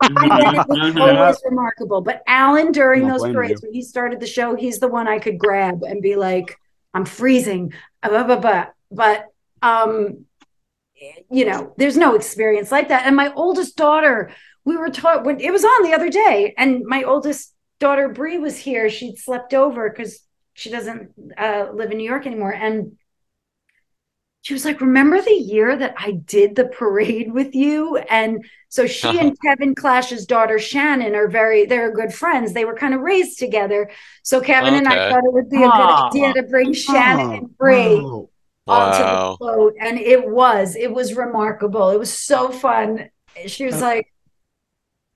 [0.00, 2.00] It was always remarkable.
[2.00, 5.38] But Alan, during those parades, when he started the show, he's the one I could
[5.38, 6.58] grab and be like,
[6.94, 7.72] I'm freezing.
[8.02, 8.66] Blah, blah, blah.
[8.90, 9.26] But
[9.60, 10.24] um,
[11.30, 13.06] you know, there's no experience like that.
[13.06, 14.30] And my oldest daughter,
[14.64, 18.38] we were taught when it was on the other day, and my oldest daughter Bree
[18.38, 18.88] was here.
[18.88, 20.20] She'd slept over because
[20.54, 22.96] she doesn't uh, live in New York anymore, and
[24.42, 28.86] she was like, "Remember the year that I did the parade with you?" And so
[28.86, 29.18] she Uh-huh.
[29.18, 32.52] and Kevin Clash's daughter Shannon are very they're good friends.
[32.52, 33.90] They were kind of raised together.
[34.22, 36.00] So Kevin and I thought it would be a good Aw.
[36.14, 38.28] idea to bring Shannon Oh, and Bree wow.
[38.68, 39.38] onto the Wow.
[39.38, 43.10] float and it was it was remarkable it was so fun
[43.46, 44.06] she was like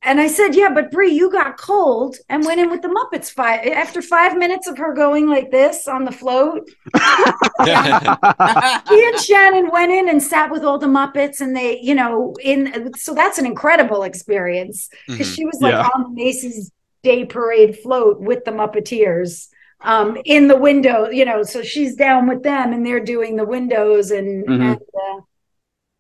[0.05, 3.31] and i said yeah but Brie, you got cold and went in with the muppets
[3.31, 6.69] five after five minutes of her going like this on the float
[7.65, 7.71] he
[9.09, 12.93] and shannon went in and sat with all the muppets and they you know in
[12.97, 15.35] so that's an incredible experience because Mhm.
[15.37, 15.89] she was like Yeah.
[15.95, 16.71] on the macy's
[17.03, 19.49] day parade float with the muppeteers
[19.85, 23.45] um, in the window, you know, so she's down with them and they're doing the
[23.45, 24.63] windows and, Mhm.
[24.63, 25.21] and uh,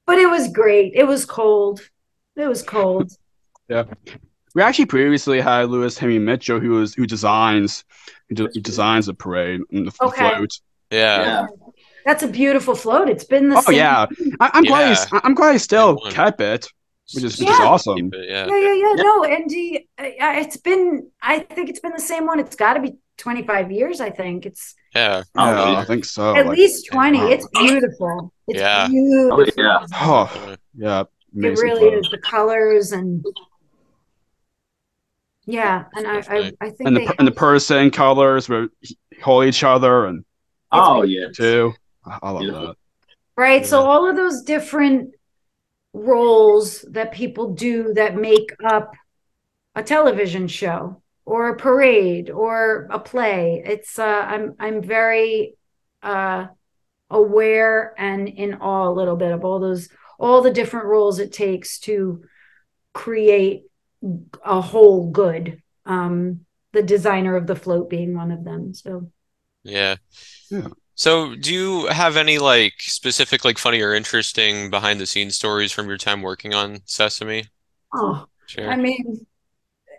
[0.06, 0.92] but it was great.
[0.94, 1.80] It was cold.
[2.36, 3.10] It was cold.
[4.54, 7.84] We actually previously had Lewis Henry Mitchell, who was who designs
[8.28, 10.28] who, de- who designs the parade and the, the Okay.
[10.36, 10.50] float.
[10.90, 11.20] Yeah.
[11.22, 11.46] Yeah.
[12.04, 13.08] That's a beautiful float.
[13.08, 13.64] It's been the same.
[13.64, 13.76] Oh same.
[13.76, 14.06] yeah,
[14.40, 16.66] I, I'm glad he's, I'm glad he still kept it,
[17.14, 18.10] which is which is awesome.
[18.12, 18.46] It, yeah.
[18.46, 18.94] Yeah, yeah, yeah.
[18.96, 19.02] Yeah.
[19.02, 20.04] No, Andy, uh,
[20.42, 21.08] it's been.
[21.22, 22.38] I think it's been the same one.
[22.40, 24.00] It's got to be 25 years.
[24.02, 25.22] I think it's Yeah.
[25.36, 25.78] Oh, yeah, yeah.
[25.78, 26.34] I think so.
[26.36, 27.18] at like- least 20.
[27.18, 27.26] wow.
[27.28, 28.32] It's beautiful.
[28.48, 28.88] It's Yeah.
[28.88, 29.38] beautiful.
[29.38, 29.86] Oh, yeah.
[29.94, 31.04] Oh yeah,
[31.50, 31.94] It really float.
[32.04, 33.24] is the colors and
[35.46, 38.68] yeah, and I, I, I think and the they and the person colors were
[39.22, 40.24] hold each other and
[40.72, 41.28] Oh, yeah.
[41.34, 41.74] too.
[42.04, 42.68] I, I love Beautiful.
[42.68, 42.76] that.
[43.36, 43.66] right.
[43.66, 45.14] So all of those different
[45.92, 48.94] roles that people do that make up
[49.74, 53.62] a television show or a parade or a play.
[53.64, 55.54] It's uh, I'm I'm very
[56.02, 56.46] uh,
[57.10, 61.32] aware and in awe a little bit of all those all the different roles it
[61.32, 62.24] takes to
[62.94, 63.64] create
[64.44, 65.62] a whole good.
[65.86, 68.74] Um, the designer of the float being one of them.
[68.74, 69.10] So
[69.62, 69.96] Yeah.
[70.50, 70.68] Yeah.
[70.94, 75.72] So, do you have any like specific, like funny or interesting behind the scenes stories
[75.72, 77.44] from your time working on Sesame?
[77.94, 78.70] oh, Sure.
[78.70, 79.26] I mean,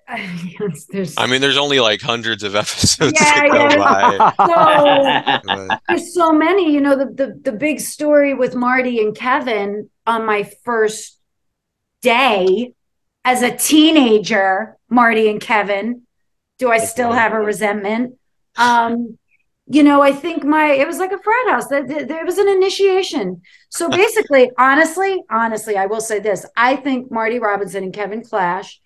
[0.92, 4.32] there's I mean, there's only like hundreds of episodes Yeah, to go yeah.
[4.38, 5.42] by.
[5.42, 9.16] so but- there's so many you know the, the the big story with marty and
[9.16, 11.18] kevin on my first
[12.02, 12.74] day
[13.26, 16.04] as a teenager marty and kevin
[16.60, 18.16] do i still have a resentment?
[18.56, 19.18] Um
[19.66, 21.68] you know i think my it was like a frat house.
[21.68, 23.42] That there was an initiation.
[23.70, 26.46] So basically honestly honestly i will say this.
[26.56, 28.80] I think marty robinson and kevin clash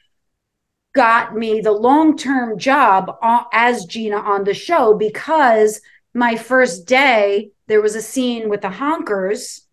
[0.96, 5.80] got me the long-term job uh, as gina on the show because
[6.16, 9.67] my first day there was a scene with the honkers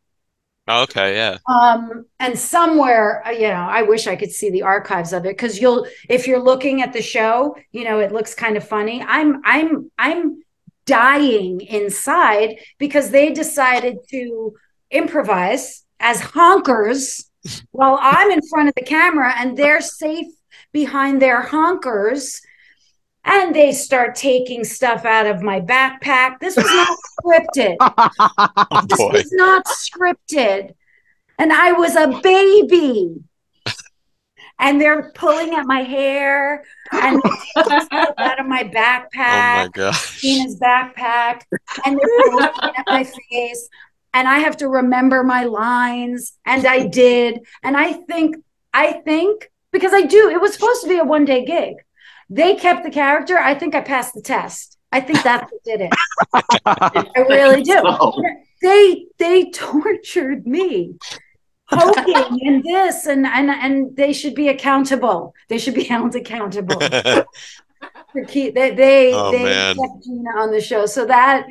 [0.66, 1.38] Okay, yeah.
[1.46, 5.37] um and somewhere uh, you know i wish i could see the archives of it
[5.37, 9.03] because you'll if you're looking at the show you know it looks kind of funny
[9.03, 10.42] i'm i'm i'm
[10.87, 14.55] dying inside because they decided to
[14.90, 17.24] improvise as honkers
[17.72, 20.33] while i'm in front of the camera and they're safe
[20.72, 22.40] behind their honkers
[23.24, 28.98] and they start taking stuff out of my backpack this was not scripted Oh this
[28.98, 30.74] was not scripted.
[31.38, 33.16] And I was a baby.
[34.58, 37.20] and they're pulling at my hair and
[37.56, 39.08] out of my backpack.
[39.16, 40.20] Oh my gosh.
[40.20, 41.42] Tina's backpack,
[41.84, 43.68] and they're looking at my face.
[44.12, 46.34] And I have to remember my lines.
[46.46, 47.40] And I did.
[47.64, 48.37] And I think,
[48.72, 51.74] I think, because I do, it was supposed to be a one day gig.
[52.30, 53.38] They kept the character.
[53.38, 54.78] I think I passed the test.
[54.92, 55.92] I think that's what did it.
[57.16, 57.74] I really do.
[57.84, 58.22] So,
[58.62, 60.96] They they tortured me,
[61.70, 65.34] poking and this and and and they should be accountable.
[65.48, 66.80] They should be held accountable.
[68.14, 69.76] They they, Oh, they man.
[69.76, 71.46] kept Gina on the show, so that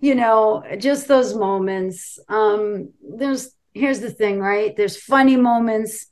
[0.00, 2.18] you know, just those moments.
[2.28, 4.76] Um, there's here's the thing, right?
[4.76, 6.06] There's funny moments.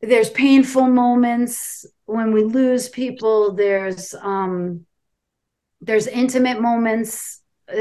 [0.00, 3.54] There's painful moments when we lose people.
[3.54, 4.86] There's um,
[5.80, 7.74] there's intimate moments uh,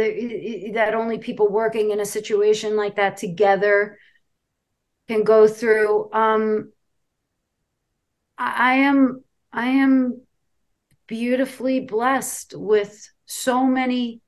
[0.73, 3.97] that only people working in a situation like that together
[5.07, 6.11] can go through.
[6.13, 6.71] Um,
[8.37, 10.21] I, I am I am
[11.07, 14.21] beautifully blessed with so many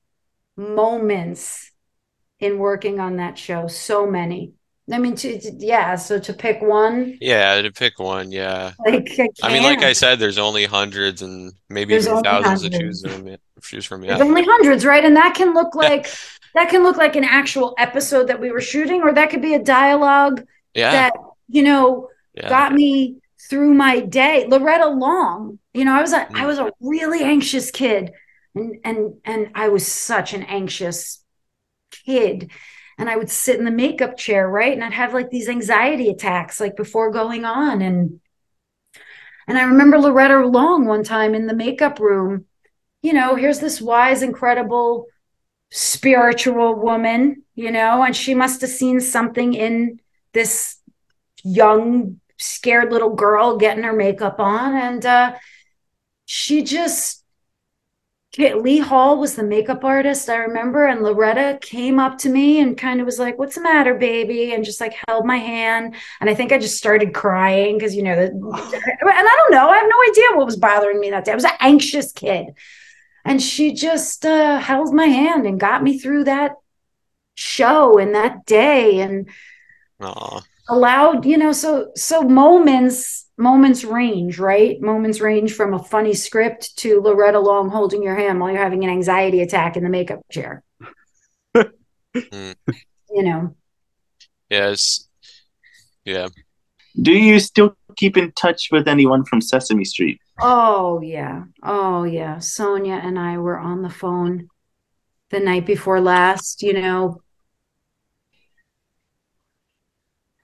[0.57, 1.71] moments
[2.39, 3.67] in working on that show.
[3.67, 4.53] So many.
[4.93, 5.95] I mean, to, to- yeah.
[5.95, 8.73] So to pick one, Yeah, to pick one, yeah.
[8.85, 12.61] like I, I mean, like I said, there's only hundreds and maybe There's even thousands
[12.63, 13.01] to hundreds.
[13.01, 14.01] choose them, choose from.
[14.01, 14.23] There's Yeah.
[14.25, 15.03] only hundreds, right?
[15.03, 16.07] And that can look like
[16.53, 19.53] that can look like an actual episode that we were shooting, or that could be
[19.53, 20.91] a dialogue Yeah.
[20.91, 21.13] that
[21.47, 22.49] you know Yeah.
[22.49, 23.17] got me
[23.49, 24.45] through my day.
[24.47, 26.47] Loretta Long, you know, I was a I Mm.
[26.47, 28.11] was a really anxious kid,
[28.55, 31.23] and and and I was such an anxious
[32.05, 32.51] kid.
[33.01, 34.71] And I would sit in the makeup chair, right?
[34.71, 37.81] And I'd have like these anxiety attacks like before going on.
[37.81, 38.21] And
[39.47, 42.45] and I remember Loretta Long one time in the makeup room,
[43.01, 45.07] you know, here's this wise, incredible,
[45.71, 49.99] spiritual woman, you know, and she must have seen something in
[50.33, 50.77] this
[51.43, 54.75] young, scared little girl getting her makeup on.
[54.75, 55.35] And uh,
[56.25, 57.20] she just,
[58.37, 60.87] Lee Hall was the makeup artist, I remember.
[60.87, 64.53] And Loretta came up to me and kind of was like, What's the matter, baby?
[64.53, 65.95] And just like held my hand.
[66.21, 69.69] And I think I just started crying because, you know, the, and I don't know.
[69.69, 71.33] I have no idea what was bothering me that day.
[71.33, 72.47] I was an anxious kid.
[73.25, 76.53] and she just uh, held my hand and got me through that
[77.35, 79.29] show and that day and
[80.01, 80.41] Aw.
[80.69, 86.77] allowed you know so so moments moments range right moments range from a funny script
[86.77, 90.21] to loretta long holding your hand while you're having an anxiety attack in the makeup
[90.31, 90.63] chair
[92.15, 92.55] Mm.
[93.09, 93.55] you know
[94.49, 95.07] Yes.
[96.03, 96.27] Yeah.
[97.01, 100.19] Do you still keep in touch with anyone from Sesame Street?
[100.41, 104.47] oh yeah oh yeah sonia and i were on the phone
[105.29, 107.21] the night before last you know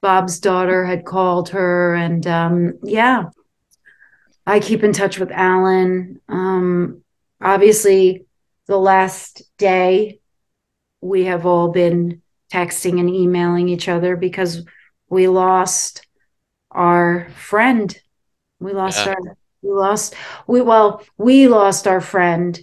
[0.01, 3.25] bob's daughter had called her and um yeah.
[4.45, 6.21] I keep in touch with alan.
[6.29, 7.03] Um
[7.41, 8.25] obviously
[8.67, 10.19] the last day
[11.01, 12.21] we have all been
[12.51, 14.65] texting and emailing each other because
[15.09, 16.05] we lost
[16.71, 17.97] our friend.
[18.59, 19.13] We lost Yeah.
[19.13, 20.15] our we lost
[20.47, 22.59] we well we lost our friend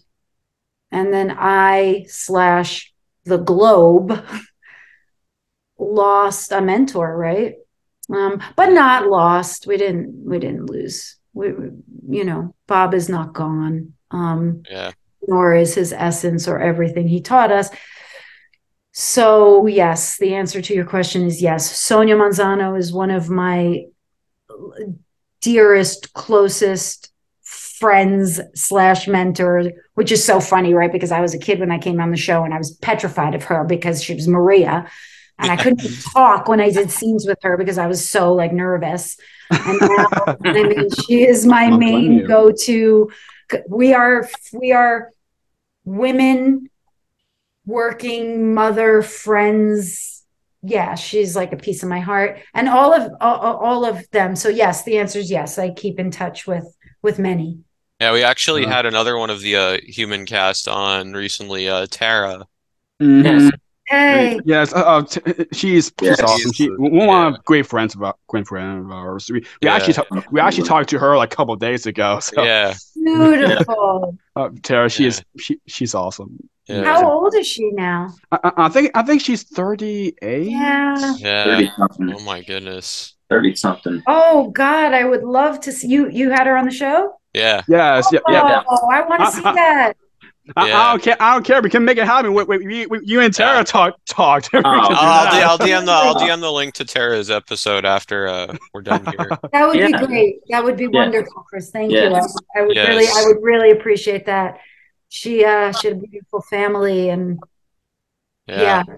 [0.93, 2.93] and then i slash
[3.25, 4.25] the globe
[5.93, 7.55] lost a mentor right
[8.13, 11.71] um but not lost we didn't we didn't lose we we-
[12.19, 14.93] you know bob is not gone um Yeah.
[15.27, 17.71] nor is his essence or everything he taught us.
[18.97, 21.69] So, yes, the answer to your question is yes.
[21.77, 23.87] Sonia Manzano is one of my
[25.41, 27.11] dearest, closest
[27.43, 30.93] friends slash mentors, which is so funny, right?
[30.93, 33.35] Because I was a kid when I came on the show and I was petrified
[33.35, 34.89] of her because she was Maria.
[35.39, 35.81] And I couldn't
[36.13, 39.17] talk when I did scenes with her because I was so like nervous.
[39.51, 40.09] And now,
[40.45, 43.11] I mean, she is my Don't main go-to.
[43.69, 45.11] We are we are
[45.85, 46.71] women
[47.67, 50.23] working mother friends
[50.63, 54.35] yeah she's like a piece of my heart and all of all, all of them
[54.37, 56.67] so yes the answer is yes i keep in touch with
[57.03, 57.59] with many
[58.01, 58.71] Yeah, we actually Uh.
[58.71, 62.45] had another one of the uh, human cast on recently, uh, Tara.
[63.01, 63.51] Mhm.
[63.91, 64.33] Yes.
[64.33, 65.21] hey Yes, uh, uh, t-
[65.53, 66.21] she's she's Yes.
[66.23, 66.53] awesome.
[66.53, 67.27] She She's, one yeah.
[67.29, 69.29] of great friends of our great friend of ours.
[69.31, 69.75] We, we Yeah.
[69.75, 72.19] actually ta- we actually talked to her like a couple of days ago.
[72.23, 76.39] So Yeah, beautiful uh, Tara, she is she she's awesome.
[76.67, 80.49] yeah, how old is she now I, I- I think I think she's thirty eight.
[80.51, 81.45] yeah yeah.
[81.45, 82.15] 30 something.
[82.15, 83.15] Oh my goodness.
[83.31, 84.03] 30 something.
[84.07, 87.63] oh god i would love to see you you had her on the show Yeah,
[87.69, 88.63] Yes, yeah, yeah.
[88.69, 89.95] oh i want to see that
[90.57, 90.79] I, Yeah.
[90.81, 91.17] I don't care.
[91.21, 91.63] I don't care.
[91.63, 92.35] We can make it happen.
[92.35, 93.63] We, we, we, we- you and Tara Yeah.
[93.65, 94.53] talk talked.
[94.53, 95.51] We Oh, I'll.
[95.51, 99.31] I'll, DM the I'll DM the link to Tara's episode after uh, we're done here.
[99.53, 99.87] That would Yeah.
[100.01, 100.37] be great.
[100.51, 100.91] That would be Yeah.
[101.05, 101.71] wonderful, Chris.
[101.71, 102.13] Thank Yes.
[102.13, 102.41] you.
[102.57, 104.59] I, I would really, I would really appreciate that.
[105.09, 107.39] She, uh, she had a beautiful family, and
[108.47, 108.95] Yeah, yeah,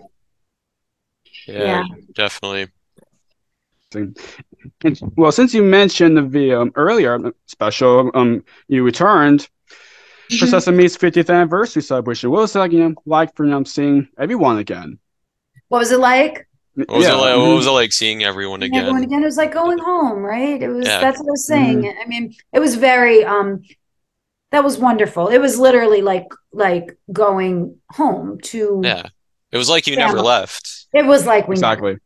[1.47, 1.85] yeah, Yeah.
[2.15, 2.69] definitely.
[3.95, 4.19] And,
[5.17, 9.49] well, since you mentioned the um, earlier special, um, you returned
[10.31, 10.39] Mm-hmm.
[10.39, 12.31] for Sesame's 50th anniversary celebration.
[12.31, 14.99] What was it like, you know, like for you know, seeing everyone again?
[15.69, 16.49] what was it like?
[16.75, 17.37] What was Yeah, it like?
[17.37, 19.09] What was it like seeing everyone And Everyone again?
[19.09, 19.23] again.
[19.23, 20.63] It was like going home, right?
[20.63, 20.87] It was.
[20.87, 21.01] Yeah.
[21.01, 21.95] That's what I was saying.
[22.03, 23.25] I mean, it was very.
[23.25, 23.63] Um,
[24.53, 25.29] that was wonderful.
[25.29, 28.81] It was literally like like going home to.
[28.85, 29.07] Yeah,
[29.53, 30.87] it was like you never left.
[30.93, 31.55] It was like we.
[31.55, 31.97] Exactly.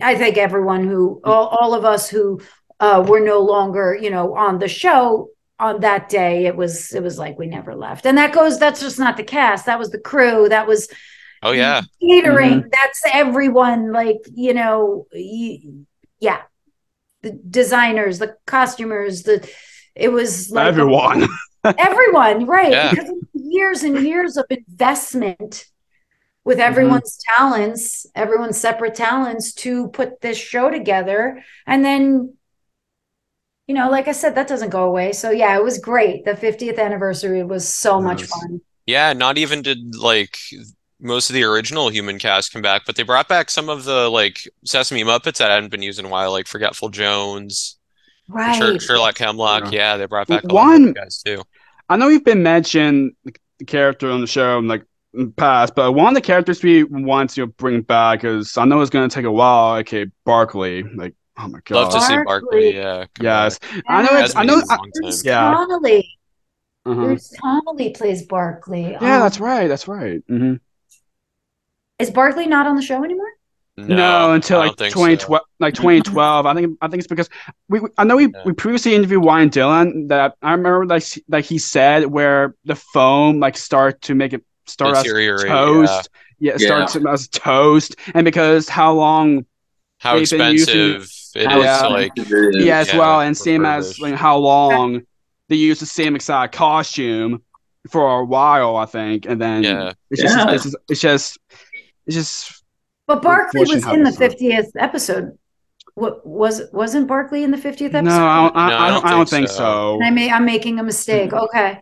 [0.00, 2.40] I think everyone who, all, all of us who
[2.78, 7.02] uh, were no longer, you know, on the show on that day, it was, it
[7.02, 8.06] was like we never left.
[8.06, 9.66] And that goes, that's just not the cast.
[9.66, 10.48] That was the crew.
[10.48, 10.88] That was
[11.42, 12.60] Oh yeah, catering.
[12.60, 12.68] Mm-hmm.
[12.70, 13.92] That's everyone.
[13.92, 15.60] Like, you know, y-
[16.20, 16.42] yeah,
[17.22, 19.48] the designers, the costumers, the,
[19.94, 21.26] it was like Everyone.
[21.78, 22.70] everyone, right?
[22.70, 22.90] Yeah.
[22.90, 25.66] Because years and years of investment
[26.44, 27.42] with everyone's mm-hmm.
[27.42, 31.42] talents, everyone's separate talents to put this show together.
[31.66, 32.34] And then,
[33.68, 35.12] you know, like I said, that doesn't go away.
[35.12, 36.24] So yeah, it was great.
[36.24, 38.60] The 50th anniversary was so much fun.
[38.86, 39.12] yeah.
[39.12, 40.36] Not even did like
[41.00, 44.08] most of the original human cast come back, but they brought back some of the
[44.08, 47.76] like Sesame Muppets that hadn't been used in a while, like Forgetful Jones,
[48.28, 48.56] Right.
[48.56, 49.64] Sher- Sherlock Hemlock.
[49.72, 49.92] Yeah.
[49.92, 51.42] Yeah, they brought back a lot of One- guys too.
[51.88, 55.92] I know we've been mentioned the character on the show like in the past, but
[55.92, 59.14] one of the characters we want to bring back is I know it's going to
[59.14, 59.76] take a while.
[59.78, 60.82] Okay, Barkley.
[60.82, 61.74] Like, oh my god.
[61.74, 62.24] Love to see Barkley.
[62.24, 62.74] Barkley.
[62.76, 63.84] Yeah, come Yes, back.
[63.88, 64.08] I know.
[64.18, 64.54] It's, I know.
[64.60, 64.90] Hasn't I, in a long time.
[65.02, 65.52] Bruce Yeah.
[65.54, 66.18] Connelly.
[66.86, 67.04] uh-huh.
[67.04, 68.82] Bruce Connelly plays Barkley.
[68.82, 69.68] Yeah, Um, that's right.
[69.68, 70.22] That's right.
[70.28, 70.54] hmm
[71.98, 73.26] Is Barkley not on the show anymore?
[73.76, 76.46] No, until like don't think 2012, like 2012.
[76.46, 77.28] I think I think it's because
[77.68, 78.42] we we- I know we, Yeah.
[78.44, 83.38] we previously interviewed Ryan Dillon that I remember like like he said where the foam
[83.38, 86.08] like start to make it start as toast.
[86.40, 86.86] Yeah, it Yeah.
[86.86, 89.44] starts as toast, and because how long
[90.00, 91.10] How They've been using- expensive
[91.40, 91.78] it Yeah.
[91.82, 95.02] to like yeah, as Yeah, well, and same as like how long
[95.48, 97.42] they use the same exact costume
[97.90, 99.92] for a while, I think, and then Yeah.
[100.10, 100.50] it's just Yeah.
[100.52, 101.38] it's just it's just
[102.06, 102.62] it's just
[103.06, 105.38] But Barkley was in the fiftieth episode.
[105.94, 108.18] What was wasn't Barkley in the fiftieth episode?
[108.18, 108.28] no, episode?
[108.28, 109.94] I don't, I, No, I don't, I don't think so.
[109.94, 111.32] And I may I'm making a mistake.
[111.32, 111.80] Okay.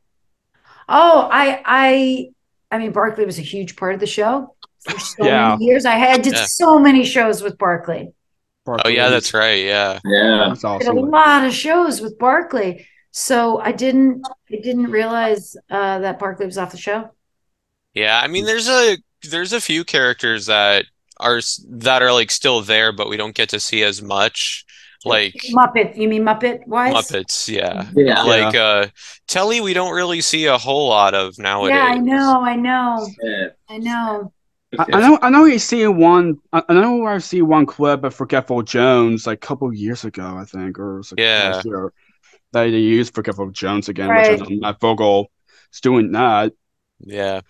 [0.89, 2.29] Oh, I I
[2.71, 4.55] I mean Barkley was a huge part of the show
[4.89, 5.51] for so Yeah.
[5.51, 5.85] many years.
[5.85, 6.45] I had did Yeah.
[6.47, 8.13] so many shows with Barkley.
[8.67, 9.65] Oh yeah, that's right.
[9.65, 10.01] Yeah.
[10.05, 10.55] Yeah.
[10.61, 12.87] That's Did a lot of shows with Barkley.
[13.13, 17.11] So I didn't I didn't realize uh, that Barkley was off the show.
[17.95, 18.99] Yeah, I mean there's a
[19.31, 20.85] there's a few characters that
[21.19, 24.65] are that are like still there, but we don't get to see as much.
[25.05, 26.93] Like Muppet, you mean Muppet wise?
[26.93, 27.89] Muppets, yeah.
[27.95, 28.23] Yeah.
[28.23, 28.89] Like uh
[29.29, 31.77] Telly we don't really see a whole lot of nowadays.
[31.77, 33.49] Yeah, I know, I know, Yeah.
[33.69, 34.33] I know.
[34.79, 37.67] I, I know I know we see one I, I know where I see one
[37.67, 41.53] clip of Forgetful Jones like a couple years ago, I think, or it like Yeah.
[41.53, 41.93] last year,
[42.53, 44.39] that they used Forgetful Jones again, Right.
[44.39, 45.31] which is Matt Vogel
[45.73, 46.53] is doing that.
[47.01, 47.43] Yeah.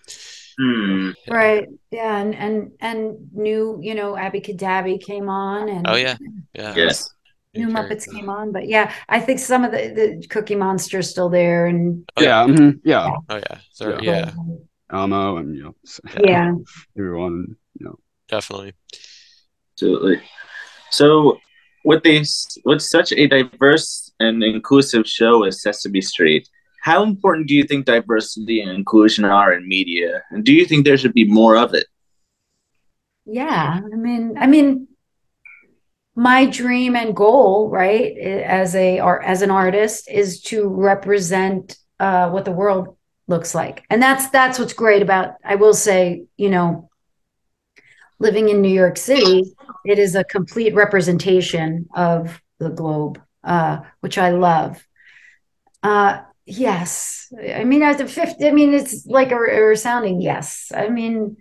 [0.59, 1.11] Hmm.
[1.29, 1.67] Right.
[1.91, 6.17] Yeah, and and and new, you know, Abby Cadabby came on and Oh yeah.
[6.55, 6.75] Yeah.
[6.77, 7.11] Yes.
[7.55, 8.13] new Muppets character.
[8.13, 8.53] came on.
[8.53, 12.47] But yeah, I think some of the, the Cookie Monster still there and Oh, yeah.
[12.47, 13.59] yeah, mhm, yeah, Oh yeah.
[13.73, 14.01] So, Yeah.
[14.01, 14.33] yeah,
[14.93, 15.75] Elmo and you know
[16.25, 16.53] yeah.
[16.97, 17.99] everyone, you know.
[18.29, 18.75] definitely.
[19.75, 20.23] Absolutely.
[20.91, 21.39] So,
[21.85, 26.49] with this, with such a diverse and inclusive show as Sesame Street,
[26.81, 30.23] how important do you think diversity and inclusion are in media?
[30.31, 31.87] And do you think there should be more of it?
[33.27, 34.87] Yeah, I mean, I mean,
[36.15, 42.31] my dream and goal, right, as a or as an artist, is to represent uh,
[42.31, 42.96] what the world
[43.27, 45.35] looks like, and that's that's what's great about.
[45.45, 46.89] I will say, you know,
[48.19, 49.55] living in New York City,
[49.85, 54.83] it is a complete representation of the globe, uh, which I love.
[55.83, 60.73] Uh, yes, I mean, at the fifth, I mean, it's like a, a resounding yes.
[60.75, 61.37] I mean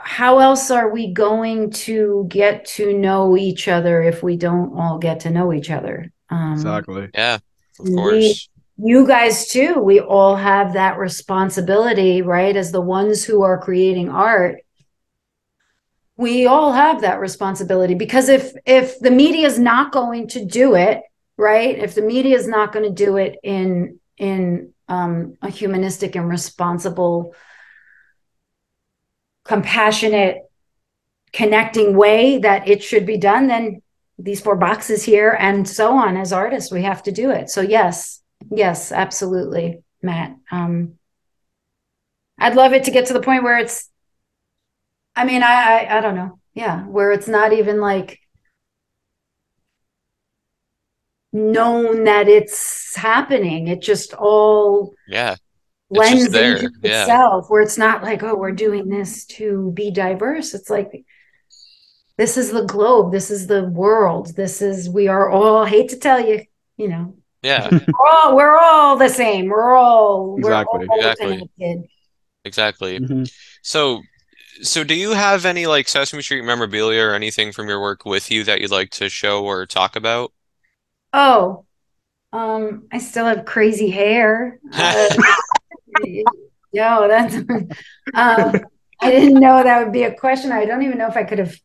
[0.00, 4.98] how else are we going to get to know each other if we don't all
[4.98, 6.12] get to know each other?
[6.30, 7.10] Um, Exactly.
[7.14, 7.38] Yeah.
[7.78, 8.48] Of We- course.
[8.80, 9.80] You guys too.
[9.80, 12.54] We all have that responsibility, right?
[12.54, 14.60] As the ones who are creating art,
[16.16, 20.76] we all have that responsibility because if if the media is not going to do
[20.76, 21.02] it,
[21.36, 21.76] right?
[21.76, 26.28] If the media is not going to do it in in um, a humanistic and
[26.28, 27.34] responsible
[29.44, 30.38] compassionate
[31.32, 33.82] connecting way that it should be done then
[34.18, 37.60] these four boxes here and so on as artists we have to do it so
[37.60, 38.20] yes
[38.50, 40.94] yes absolutely matt um
[42.38, 43.90] i'd love it to get to the point where it's
[45.16, 45.52] i mean i
[45.86, 48.18] i, I don't know yeah where it's not even like
[51.32, 55.36] known that it's happening it just all Yeah.
[55.90, 56.56] It's there.
[56.56, 57.02] into Yeah.
[57.02, 61.04] itself where it's not like oh we're doing this to be diverse it's like
[62.16, 65.98] this is the globe this is the world this is we are all hate to
[65.98, 66.42] tell you
[66.76, 67.70] you know Yeah.
[67.98, 71.48] we're all we're all the same we're all Exactly, we're all exactly.
[71.58, 71.88] connected
[72.44, 72.98] Exactly.
[72.98, 73.30] Mhm.
[73.62, 74.02] So,
[74.62, 78.30] so do you have any like Sesame Street memorabilia or anything from your work with
[78.30, 80.32] you that you'd like to show or talk about?
[81.12, 81.64] oh
[82.32, 85.08] um i still have crazy hair uh,
[86.72, 87.34] yo that's
[88.14, 88.64] um
[89.00, 91.38] i didn't know that would be a question i don't even know if i could
[91.38, 91.58] have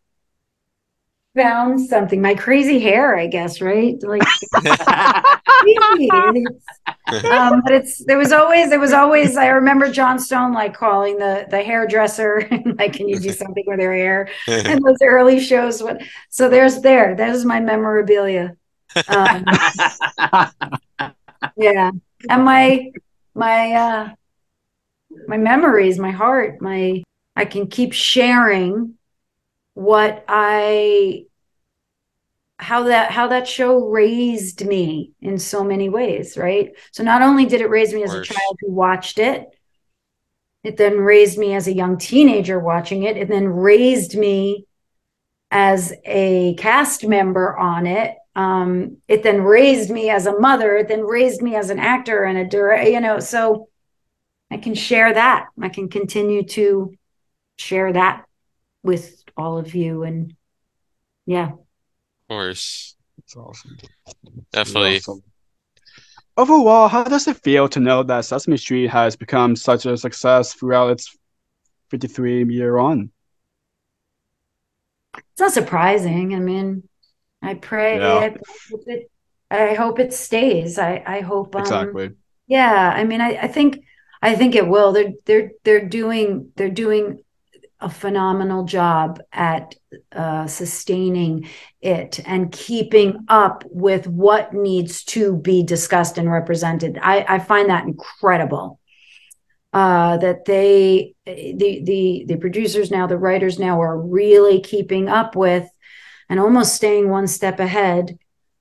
[1.36, 2.22] found something.
[2.22, 4.02] My crazy hair i guess right?
[4.02, 4.22] Like
[7.26, 11.18] um, but it's there was always there was always I remember Jon Stone like calling
[11.18, 14.30] the the hairdresser and like can you do something with her hair?
[14.48, 18.56] And those early shows what so there's there that is my memorabilia.
[19.08, 19.46] Um,
[21.58, 21.92] yeah.
[22.30, 22.92] And my
[23.34, 24.10] my uh
[25.28, 27.04] my memories my heart my
[27.36, 28.96] I can keep sharing
[29.74, 31.26] what I
[32.58, 36.72] how that how that show raised me in so many ways right?
[36.92, 39.48] So not only did it raise me as a child who watched it
[40.64, 43.18] it then raised me as a young teenager watching it.
[43.18, 44.66] It then raised me
[45.52, 48.16] as a cast member on it.
[48.36, 50.78] Um, it then raised me as a mother.
[50.78, 53.68] It then raised me as an actor and a director you know so
[54.50, 55.48] i can share that.
[55.62, 56.96] I can continue to
[57.58, 58.26] share that
[58.84, 60.36] with all of you and
[61.26, 61.60] yeah Of
[62.30, 62.96] course.
[63.18, 63.78] That's awesome.
[64.52, 64.98] Definitely.
[64.98, 65.24] Awesome.
[66.38, 70.54] Overall, how does it feel to know that Sesame Street has become such a success
[70.54, 71.16] throughout its
[71.90, 73.12] 53 year run?
[75.16, 76.34] it's not surprising.
[76.36, 76.88] I mean,
[77.42, 78.16] I pray, Yeah.
[78.16, 78.30] I
[78.72, 79.12] hope it,
[79.52, 80.80] I hope it stays.
[80.80, 82.12] I, I hope, um, Exactly.
[82.48, 83.86] Yeah, I mean, I, I think
[84.22, 84.92] I think it will.
[84.94, 87.23] They're they're they're doing they're doing
[87.84, 89.76] a phenomenal job at
[90.14, 91.50] uh, sustaining
[91.82, 96.98] it and keeping up with what needs to be discussed and represented.
[97.02, 98.80] I, I find that incredible.
[99.74, 105.36] Uh, that they the the the producers now, the writers now are really keeping up
[105.36, 105.68] with
[106.30, 108.20] and almost staying one step ahead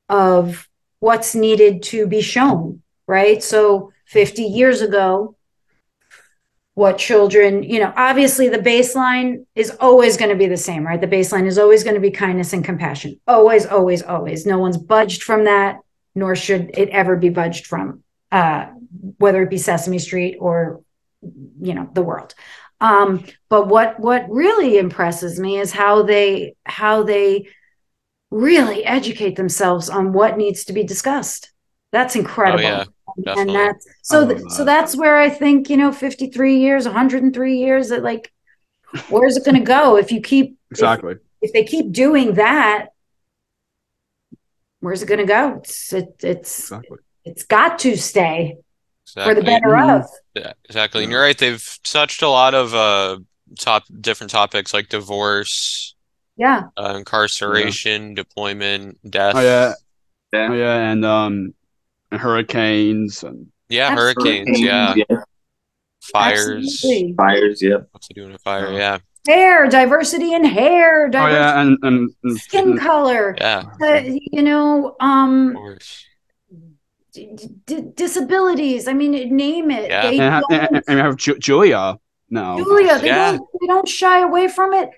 [0.08, 0.66] of
[1.00, 3.42] what's needed to be shown, right?
[3.42, 5.36] So 50 years ago,
[6.74, 11.00] what children, you know, obviously the baseline is always going to be the same, right?
[11.00, 13.20] The baseline is always going to be kindness and compassion.
[13.26, 14.46] Always, always, always.
[14.46, 15.80] No one's budged from that,
[16.14, 18.66] nor should it ever be budged from, uh,
[19.18, 20.82] whether it be Sesame Street or,
[21.60, 22.34] you know, the world.
[22.80, 27.48] Um, but what what really impresses me is how they how they
[28.30, 31.52] really educate themselves on what needs to be discussed.
[31.92, 32.64] That's incredible.
[32.64, 32.84] Oh, yeah.
[33.26, 37.58] And that's so th- love so that's where I think, you know, 53 years, 103
[37.58, 38.32] years that like
[39.08, 41.16] where's it going to go if you keep Exactly.
[41.40, 42.88] if, they keep doing that
[44.80, 45.56] where's it going to go?
[45.62, 46.98] It's it, it's Exactly.
[47.24, 48.56] it's got to stay
[49.14, 49.44] for the Exactly.
[49.44, 50.04] better of.
[50.34, 51.02] Yeah, exactly.
[51.04, 51.36] And you're right.
[51.36, 53.18] They've touched a lot of uh
[53.58, 55.94] top different topics like divorce,
[56.36, 56.62] Yeah.
[56.76, 59.34] uh, incarceration, deployment, death.
[59.36, 59.74] Oh yeah.
[60.32, 60.48] Yeah.
[60.50, 61.54] Oh yeah, and um,
[62.12, 64.36] and hurricanes and Yeah, Absolutely.
[64.38, 64.60] hurricanes.
[64.60, 65.16] Yeah, yeah.
[66.02, 66.64] fires.
[66.66, 67.14] Absolutely.
[67.14, 67.88] Fires, yep.
[67.92, 68.68] What's to do in a fire?
[68.68, 68.76] Oh.
[68.76, 73.34] Yeah, Hair, diversity in hair, oh diversity yeah, and and, and skin color.
[73.38, 75.56] yeah, Uh, you know, um
[77.12, 77.36] d-
[77.66, 78.88] d- disabilities.
[78.88, 79.88] I mean, name it.
[79.90, 80.02] Yeah.
[80.02, 81.98] They and, and, don't, and we have Ju- Julia
[82.30, 82.56] now.
[82.58, 83.32] Julia, they Yeah.
[83.32, 84.90] don't they don't shy away from it.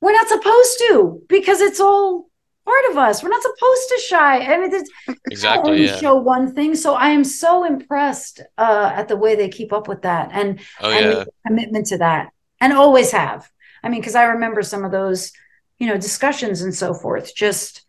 [0.00, 2.28] We're not supposed to because it's all
[2.68, 3.22] part of us.
[3.22, 4.34] We're not supposed to shy.
[4.52, 4.90] I mean, it's
[5.30, 5.70] Exactly.
[5.70, 5.96] only Yeah.
[6.00, 6.74] show one thing.
[6.74, 10.60] So I am so impressed uh, at the way they keep up with that and
[10.80, 11.24] Oh and yeah.
[11.46, 12.24] commitment to that,
[12.60, 13.40] and always have.
[13.82, 15.32] I mean, because I remember some of those,
[15.78, 17.34] you know, discussions and so forth.
[17.34, 17.84] Just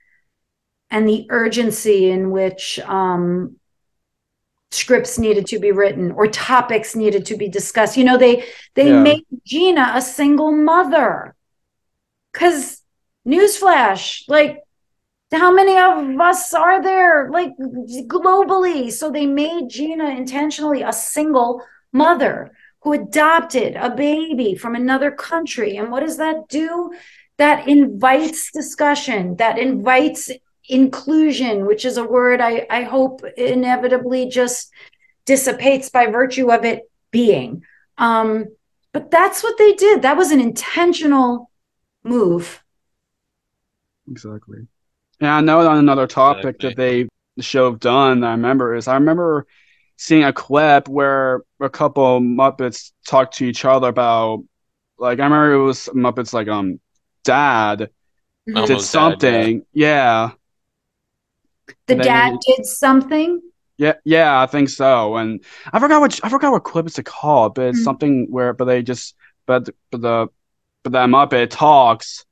[0.91, 3.55] and the urgency in which um,
[4.71, 7.97] scripts needed to be written or topics needed to be discussed.
[7.97, 9.01] You know, they they Yeah.
[9.01, 11.36] made Gina a single mother.
[12.34, 12.82] Cause
[13.27, 14.59] newsflash, like
[15.32, 18.91] how many of us are there like globally?
[18.91, 22.51] So they made Gina intentionally a single mother
[22.82, 25.77] who adopted a baby from another country.
[25.77, 26.91] And what does that do?
[27.38, 30.32] That invites discussion, that invites
[30.67, 34.71] inclusion, which is a word I, I hope inevitably just
[35.25, 37.63] dissipates by virtue of it being.
[37.97, 38.45] Um,
[38.93, 40.01] but that's what they did.
[40.01, 41.51] That was an intentional
[42.03, 42.63] move.
[44.09, 44.67] Exactly.
[45.22, 46.70] And I know on another topic Exactly.
[46.70, 49.47] that they the show have done that I remember is I remember
[49.97, 54.43] seeing a clip where a couple Muppets talked to each other about
[54.97, 56.80] like I remember it was Muppets like um
[57.24, 57.89] dad
[58.55, 59.65] Elmo's did dad, something.
[59.74, 60.32] yeah.
[61.88, 63.41] The And dad he- did something.
[63.78, 65.15] Yeah, yeah, I think so.
[65.15, 67.84] And I forgot what I forgot what clip it's called, but it's Hmm.
[67.84, 69.15] something where but they just
[69.45, 70.28] but but the
[70.84, 72.26] but that Muppet talks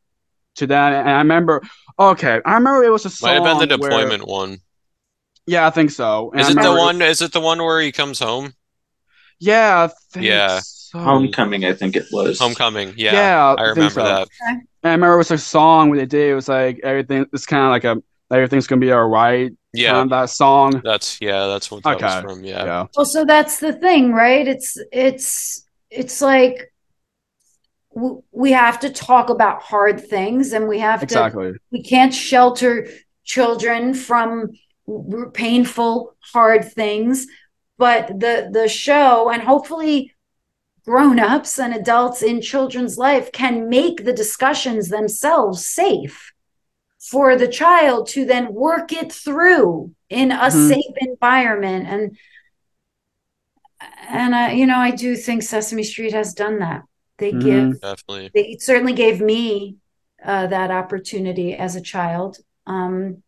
[0.57, 1.61] to that, and I remember.
[1.99, 3.29] Okay, I remember it was a song.
[3.29, 4.59] Might have been the where- deployment one.
[5.47, 6.31] yeah, I think so.
[6.31, 7.01] And Is it the one?
[7.01, 8.53] Is it the one where he comes home?
[9.39, 10.59] Yeah, I think Yeah.
[10.63, 10.99] so.
[10.99, 12.39] Homecoming, I think it was.
[12.39, 12.93] Homecoming.
[12.97, 14.03] Yeah, Yeah, I think remember so.
[14.03, 14.27] that.
[14.49, 16.29] And I remember it was a song where they did.
[16.31, 17.25] It was like everything.
[17.33, 18.01] It's kind of like a
[18.33, 19.51] everything's gonna be alright.
[19.73, 20.81] Yeah, kind of that song.
[20.83, 22.21] that's yeah, that's what that was Okay.
[22.21, 22.43] from.
[22.43, 22.63] Yeah.
[22.65, 22.85] Yeah.
[22.95, 24.47] Well, so that's the thing, right?
[24.47, 26.67] It's it's it's like w-
[28.31, 31.53] we have to talk about hard things, and we have to Exactly.
[31.71, 32.87] we can't shelter
[33.23, 34.51] children from
[35.33, 37.27] painful hard things
[37.77, 40.13] but the the show and hopefully
[40.85, 46.31] grown-ups and adults in children's life can make the discussions themselves safe
[47.11, 50.69] for the child to then work it through in a Mhm.
[50.69, 52.17] safe environment and
[54.09, 56.83] and I you know I do think Sesame Street has done that
[57.17, 57.41] they Mhm.
[57.41, 58.29] give Definitely.
[58.33, 59.77] they certainly gave me
[60.23, 63.23] uh, that opportunity as a child um,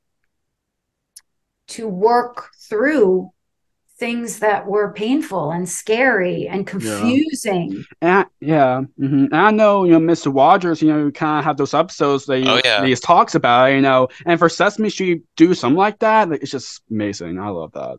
[1.67, 3.31] to work through
[3.97, 7.83] things that were painful and scary and confusing.
[8.01, 10.31] And I, yeah, hmm and I know you know Mr.
[10.31, 10.81] Rogers.
[10.81, 12.81] You know, kind of have those episodes that he, Oh, yeah.
[12.81, 13.67] that he talks about.
[13.67, 17.39] You know, and for Sesame Street do something like that, like, it's just amazing.
[17.39, 17.97] I love that.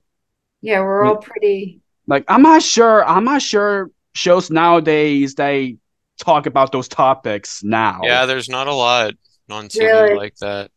[0.63, 1.81] Yeah, we're all pretty.
[2.07, 3.05] Like I'm not sure.
[3.05, 5.77] I'm not sure shows nowadays they
[6.23, 8.01] talk about those topics now.
[8.03, 9.15] Yeah, there's not a lot
[9.51, 10.15] on TV Really?
[10.15, 10.71] like that.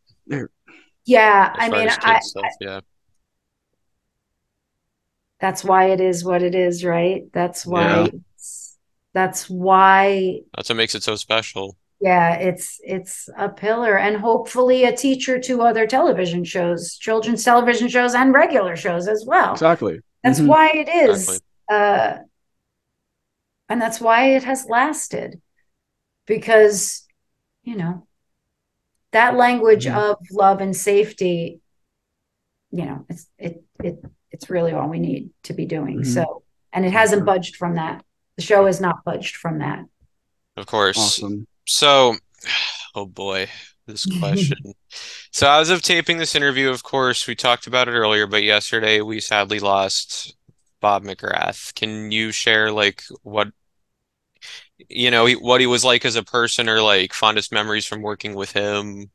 [1.06, 2.80] Yeah, I mean, I, kids stuff, yeah.
[5.40, 7.24] that's why it is what it is, right?
[7.32, 8.08] That's why Yeah.
[8.36, 8.78] it's,
[9.12, 11.76] that's why That's what makes it so special.
[12.00, 17.88] yeah, it's it's a pillar and hopefully a teacher to other television shows, children's television
[17.88, 19.52] shows and regular shows as well.
[19.52, 20.00] Exactly.
[20.22, 20.46] That's Mhm.
[20.46, 21.28] why it is.
[21.28, 21.38] Exactly.
[21.70, 22.18] Uh,
[23.68, 25.40] and that's why it has lasted.
[26.26, 27.06] Because,
[27.62, 28.06] you know,
[29.12, 29.96] that language Mhm.
[29.96, 31.60] of love and safety,
[32.70, 36.00] you know, it's it it it's really all we need to be doing.
[36.00, 36.06] Mhm.
[36.06, 36.42] So
[36.72, 38.04] and it hasn't budged from that.
[38.36, 39.84] The show has not budged from that.
[40.56, 40.98] Of course.
[40.98, 41.46] Awesome.
[41.66, 42.16] So,
[42.94, 43.48] oh boy,
[43.86, 44.58] this question.
[45.32, 49.00] So, as of taping this interview, of course, we talked about it earlier, but yesterday
[49.00, 50.36] we sadly lost
[50.84, 51.74] Bob McGrath.
[51.74, 53.48] Can you share like what
[54.88, 58.34] you know, what he was like as a person or like fondest memories from working
[58.34, 59.10] with him?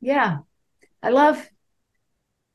[0.00, 0.40] Yeah.
[1.02, 1.48] I love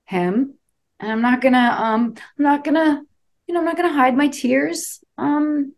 [0.06, 0.56] him.
[1.00, 3.04] And I'm not gonna um I'm not gonna
[3.48, 5.04] you know I'm not gonna hide my tears.
[5.18, 5.74] Um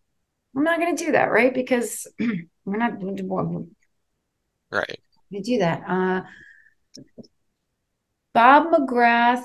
[0.56, 1.54] I'm not gonna do that, right?
[1.54, 2.08] Because
[2.66, 3.24] we're not going to
[4.72, 5.00] Right.
[5.42, 5.84] do that.
[5.88, 6.22] Uh
[8.34, 9.44] Bob McGrath.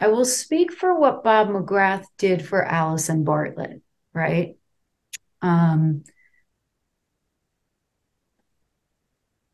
[0.00, 4.56] I will speak for what Bob McGrath did for Alison Bartlett, right?
[5.40, 6.04] Um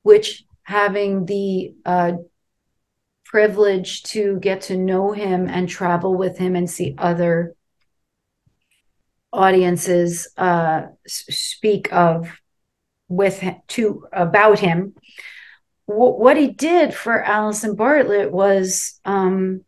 [0.02, 2.12] which having the uh,
[3.26, 7.54] privilege to get to know him and travel with him and see other
[9.30, 12.40] audiences uh, speak of
[13.08, 14.94] with him, to about him.
[15.88, 19.64] Wh- what he did for Alison Bartlett was um,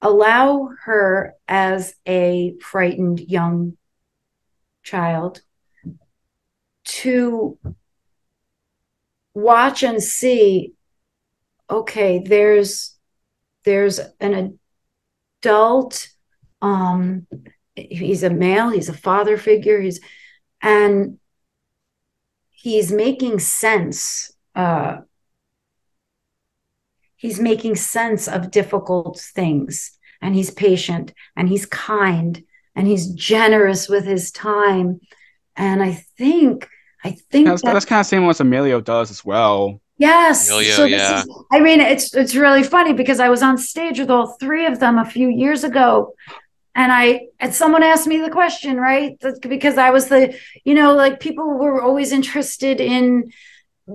[0.00, 3.76] allow her as a frightened young
[4.82, 5.42] child
[6.84, 7.58] to
[9.34, 10.72] watch and see
[11.70, 12.96] okay there's
[13.64, 14.58] there's an
[15.40, 16.08] adult
[16.60, 17.26] um
[17.76, 20.00] he's a male he's a father figure he's
[20.60, 21.18] and
[22.62, 24.98] he's making sense uh
[27.16, 32.44] he's making sense of difficult things and he's patient and he's kind
[32.76, 35.00] and he's generous with his time
[35.56, 36.68] and i think
[37.04, 39.80] i think That's, that- that's kind of same what Emilio does as well.
[39.98, 40.48] Yes.
[40.48, 41.20] Emilio, so this yeah.
[41.20, 44.66] is I mean it's it's really funny because I was on stage with all three
[44.66, 46.14] of them a few years ago
[46.74, 49.16] and I and someone asked me the question, right?
[49.42, 53.30] Because I was the you know like people were always interested in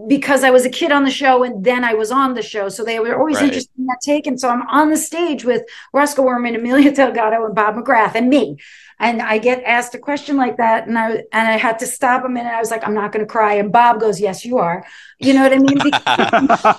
[0.08, 2.68] because I was a kid on the show and then I was on the show.
[2.70, 3.44] So they were always Right.
[3.44, 4.28] interested in that take.
[4.28, 5.64] And so I'm on the stage with
[5.94, 8.58] Roscoe Orman, Emilio Delgado, and Bob McGrath and me.
[9.00, 12.26] And I get asked a question like that, and I and I had to stop
[12.26, 12.52] a minute.
[12.52, 13.54] I was like, I'm not gonna cry.
[13.56, 14.86] And Bob goes, Yes, you are.
[15.20, 15.82] You know what I mean?
[15.82, 16.00] Because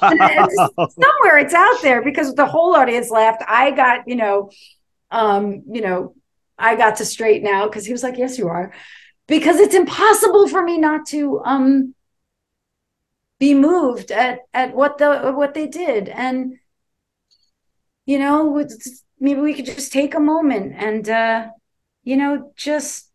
[0.89, 3.43] somewhere it's out there because the whole audience laughed.
[3.47, 4.51] I got, you know,
[5.11, 6.15] um, you know,
[6.59, 8.73] I got to straighten out because he was like, Yes, you are.
[9.27, 11.95] Because it's impossible for me not to um
[13.39, 16.09] be moved at at what the what they did.
[16.09, 16.59] And
[18.07, 18.67] you know,
[19.21, 21.49] maybe we could just take a moment and uh,
[22.05, 23.11] you know, just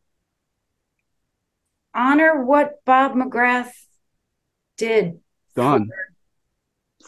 [1.94, 3.72] honor what Bob McGrath
[4.78, 5.20] did
[5.56, 5.90] Done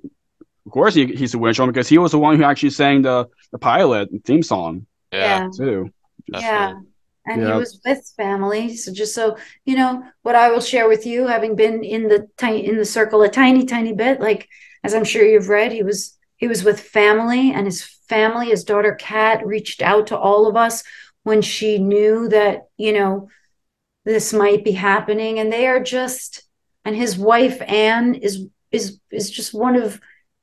[0.66, 3.28] of course he, he's a winner because he was the one who actually sang the
[3.52, 5.50] the pilot theme song Yeah.
[5.50, 5.92] too.
[6.28, 6.74] Yeah.
[6.74, 6.88] Definitely.
[7.30, 8.78] And he was with family.
[8.78, 12.28] So just so you know, what I will share with you, having been in the
[12.38, 14.48] tiny in the circle a tiny, tiny bit, like
[14.84, 18.64] as I'm sure you've read, he was he was with family and his family, his
[18.64, 20.84] daughter Kat reached out to all of us
[21.24, 23.30] when she knew that, you know,
[24.06, 25.40] this might be happening.
[25.40, 26.47] And they are just
[26.88, 30.00] and his wife Anne is is is just one of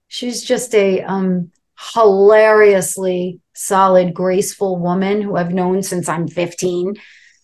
[0.09, 1.51] she's just a um
[1.95, 6.97] hilariously solid, graceful woman who I've known since I'm 15.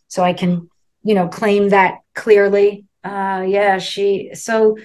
[0.08, 0.68] So I can,
[1.02, 2.84] you know, claim that clearly.
[3.02, 4.76] Uh yeah, she so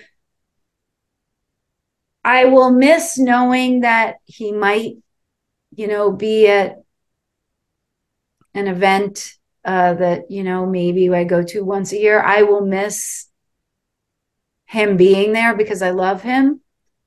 [2.24, 4.96] I will miss knowing that he might,
[5.76, 6.78] you know, be at
[8.54, 9.34] an event
[9.66, 12.22] uh that, you know, maybe I go to once a year.
[12.22, 13.28] I will miss
[14.66, 16.62] him being there because I love him.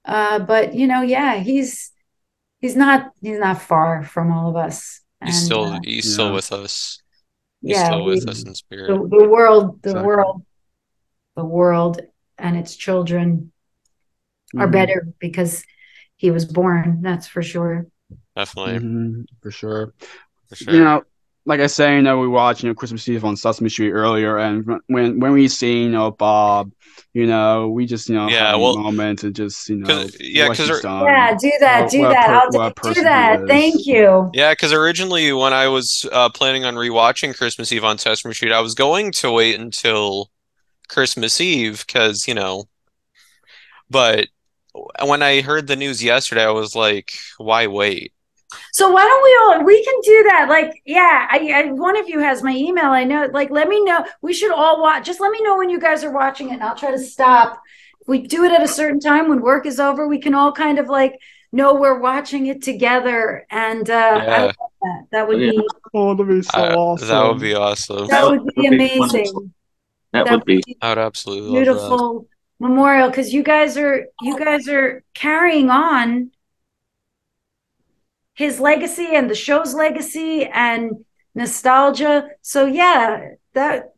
[0.04, 1.92] Uh but you know, yeah, he's
[2.60, 5.00] he's not he's not far from all of us.
[5.24, 6.34] He's And, still uh, he's still Yeah.
[6.34, 7.02] with us.
[7.62, 8.88] He's yeah, still with we- us in spirit.
[8.88, 10.06] the, the world, the Exactly.
[10.06, 10.42] world,
[11.36, 12.00] the world
[12.38, 13.52] and its children
[14.56, 14.72] are Mhm.
[14.72, 15.64] better because
[16.16, 17.02] he was born.
[17.02, 17.86] That's for sure.
[18.36, 18.78] Definitely.
[18.86, 19.94] Mhm, for sure.
[20.48, 20.74] for sure.
[20.74, 21.02] you know,
[21.48, 24.36] like I say, you know, we watched you know Christmas Eve on Sesame Street earlier,
[24.38, 26.70] and when when we see you know Bob,
[27.14, 29.86] you know, we just you know Yeah, have well- a moment to just you know
[29.86, 31.04] 'Cause- yeah, what 'cause he's our- done.
[31.04, 32.26] Yeah, do that, What- do what that.
[32.26, 33.40] per- I'll do, person do he that.
[33.40, 33.48] is.
[33.48, 34.30] Thank you.
[34.34, 38.52] Yeah, because originally when I was uh, planning on rewatching Christmas Eve on Sesame Street,
[38.52, 40.30] I was going to wait until
[40.88, 42.64] Christmas Eve because, you know,
[43.90, 44.28] but
[45.02, 48.12] when I heard the news yesterday, I was like, why wait?
[48.72, 50.46] So why don't we all we can do that?
[50.48, 52.86] Like, yeah, I, I one of you has my email.
[52.86, 53.28] I know.
[53.32, 54.04] Like, let me know.
[54.22, 55.04] We should all watch.
[55.06, 57.60] Just let me know when you guys are watching it, and I'll try to stop.
[58.00, 60.52] If we do it at a certain time when work is over, we can all
[60.52, 61.14] kind of like
[61.52, 63.46] know we're watching it together.
[63.50, 64.42] And uh I Yeah.
[64.46, 65.02] love that.
[65.12, 65.52] That would Yeah.
[65.52, 67.08] be Oh, that'd be so Uh, awesome.
[67.08, 68.06] that would be awesome.
[68.08, 68.98] that would be That would be amazing.
[69.00, 69.50] wonderful.
[70.12, 70.76] That would be.
[70.80, 72.28] I would absolutely love beautiful
[72.60, 76.30] memorial because you guys are you guys are carrying on
[78.38, 83.92] his legacy and the show's legacy and nostalgia so yeah that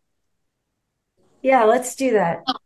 [1.43, 2.57] yeah let's do that that.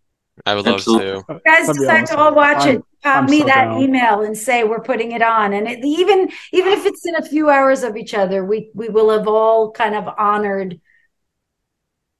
[0.47, 1.07] I would love Absolutely.
[1.07, 1.25] to.
[1.29, 3.83] you guys That'd decide to all watch I'm- it pop I'm me so that down.
[3.83, 7.23] email and say we're putting it on and it, even even if it's in a
[7.23, 10.81] few hours of each other we we will have all kind of honored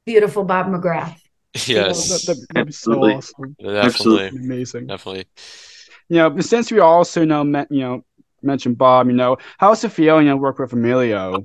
[0.05, 1.17] beautiful bob mcgrath
[1.69, 3.55] Yes, That, that, that'd be so awesome.
[3.63, 4.89] definitely, Amazing.
[4.89, 5.27] definitely.
[6.09, 8.05] You know, since we also you know met, you know
[8.45, 11.43] mentioned Bob, you know, how's it feeling you know work with Emilio?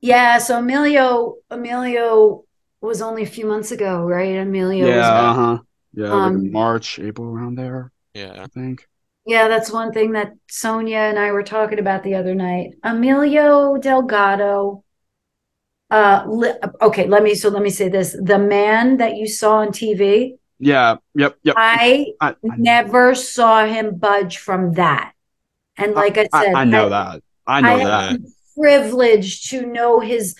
[0.00, 2.44] Yeah, so Emilio Emilio
[2.80, 4.36] was only a few months ago, right?
[4.36, 5.58] Emilio yeah, was uh huh.
[5.94, 8.86] Yeah, like Um, March, April, around there, Yeah, I think.
[9.26, 12.74] Yeah, that's one thing that Sonia and I were talking about the other night.
[12.84, 14.84] Emilio Delgado.
[15.90, 18.16] Uh, li- okay, let me so let me say this.
[18.20, 21.54] The man that you saw on TV, Yeah, yep, yep.
[21.56, 25.12] I I, I, never saw him budge from that.
[25.76, 27.22] And like I I, said, I know that.
[27.46, 28.20] I know I that.
[28.56, 30.34] privileged to know his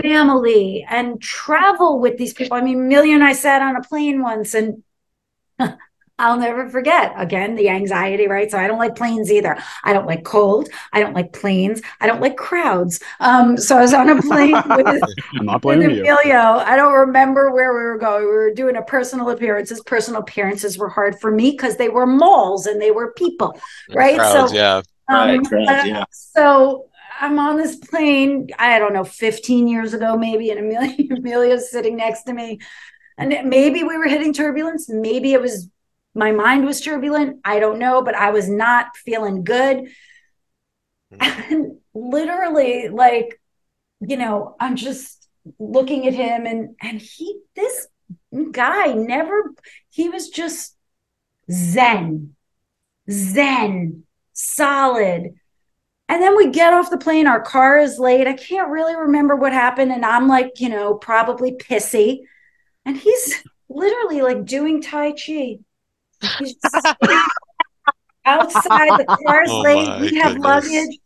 [0.00, 2.56] family and travel with these people.
[2.56, 4.82] I mean, Emilio and I sat on a plane once and
[6.18, 8.48] I'll never forget again the anxiety, right?
[8.48, 9.58] So I don't like planes either.
[9.82, 10.68] I don't like cold.
[10.92, 11.82] I don't like planes.
[12.00, 13.00] I don't like crowds.
[13.18, 15.02] Um, so I was on a plane with,
[15.40, 16.02] I'm not with blaming you.
[16.02, 16.38] Emilio.
[16.38, 18.22] I don't remember where we were going.
[18.22, 19.80] We were doing a personal appearances.
[19.82, 23.58] Personal appearances were hard for me because they were malls and they were people,
[23.90, 24.16] right?
[24.16, 26.04] Crowds, so yeah, Right, um, correct, uh, yeah.
[26.10, 26.88] So
[27.20, 31.96] I'm on this plane, I don't know, 15 years ago, maybe, and Emilio, Emilio's sitting
[31.96, 32.60] next to me.
[33.16, 34.88] And maybe we were hitting turbulence.
[34.88, 35.68] Maybe it was
[36.14, 37.40] my mind was turbulent.
[37.44, 39.88] I don't know, but I was not feeling good.
[41.10, 41.18] Hmm.
[41.20, 43.40] And literally, like,
[44.00, 47.86] you know, I'm just looking at him and and he this
[48.52, 49.52] guy never
[49.90, 50.76] he was just
[51.50, 52.34] zen
[53.10, 55.34] zen solid.
[56.06, 57.26] And then we get off the plane.
[57.26, 58.26] Our car is late.
[58.26, 59.92] I can't really remember what happened.
[59.92, 62.20] And i'm like you know probably pissy.
[62.84, 65.18] And he's literally like doing tai chi.
[65.18, 65.73] he's just sitting
[68.26, 70.44] outside the car's Oh late we have goodness.
[70.44, 70.98] luggage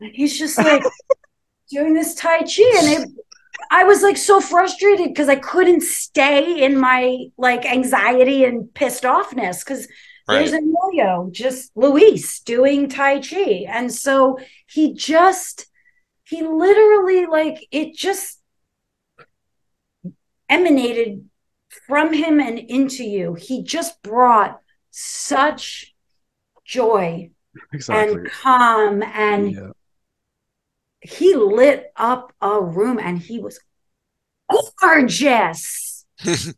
[0.00, 0.82] and he's just like
[1.70, 3.08] doing this tai chi and it
[3.70, 9.04] I was like so frustrated because I couldn't stay in my like anxiety and pissed
[9.04, 9.88] offness because
[10.28, 10.62] there's right.
[10.62, 13.64] Emilio, just Luis doing Tai Chi.
[13.68, 15.66] And so he just,
[16.24, 18.40] he literally like it just
[20.48, 21.28] emanated
[21.86, 23.34] from him and into you.
[23.34, 24.60] He just brought
[24.90, 25.94] such
[26.64, 27.30] joy
[27.72, 28.14] Exactly.
[28.16, 29.70] and calm and Yeah.
[31.00, 33.60] he lit up a room and he was
[34.80, 36.06] gorgeous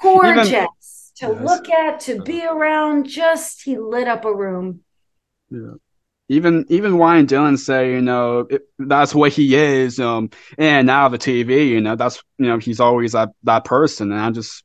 [0.00, 1.40] gorgeous to Yes.
[1.44, 4.80] look at to be around just he lit up a room
[5.50, 5.74] Yeah.
[6.32, 10.00] Even even Ryan Dillon say, you know, it, that's what he is.
[10.00, 14.10] Um, and now the TV, you know, that's you know, he's always that that person.
[14.12, 14.64] And I just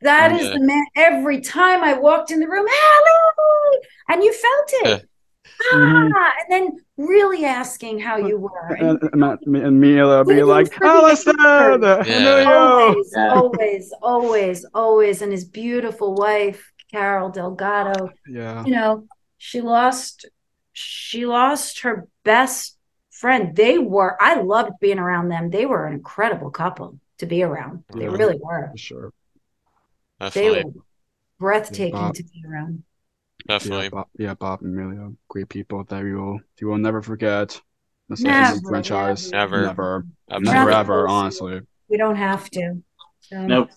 [0.00, 0.54] That is Yeah.
[0.54, 5.04] the man every time i walked in the room hello and you felt it
[5.74, 6.64] ah, and then
[6.96, 8.50] really asking how you were
[8.80, 11.78] and, and and, and be like, for the Alistair.
[12.06, 12.44] Yeah.
[12.58, 13.30] Always Yeah.
[13.32, 18.64] always always always and his beautiful wife carol delgado Yeah.
[18.64, 19.06] you know
[19.38, 20.26] she lost
[20.72, 22.76] she lost her best
[23.10, 27.42] friend they were i loved being around them they were an incredible couple to be
[27.42, 28.16] around they Yeah.
[28.16, 29.12] really were For sure.
[30.34, 30.72] they Definitely, were
[31.38, 32.14] breathtaking Bob.
[32.14, 32.84] to be around
[33.46, 33.84] definitely.
[33.84, 37.60] Yeah, Bob, yeah, Bob and Emilio, great people that we will we will never forget.
[38.08, 39.30] The Never, Sesame franchise.
[39.32, 39.62] never.
[39.62, 40.06] Never.
[40.30, 40.54] Absolutely.
[40.54, 41.60] Never ever, honestly.
[41.88, 42.82] we don't have to
[43.20, 43.70] so, Nope.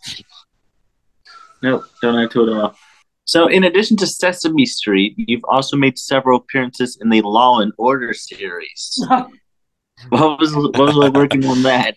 [1.61, 1.85] Nope.
[2.01, 2.79] Don't I told at off.
[3.25, 7.71] So, in addition to Sesame Street, you've also made several appearances in the Law and
[7.77, 9.03] Order series.
[10.09, 11.95] what was what was like working on that?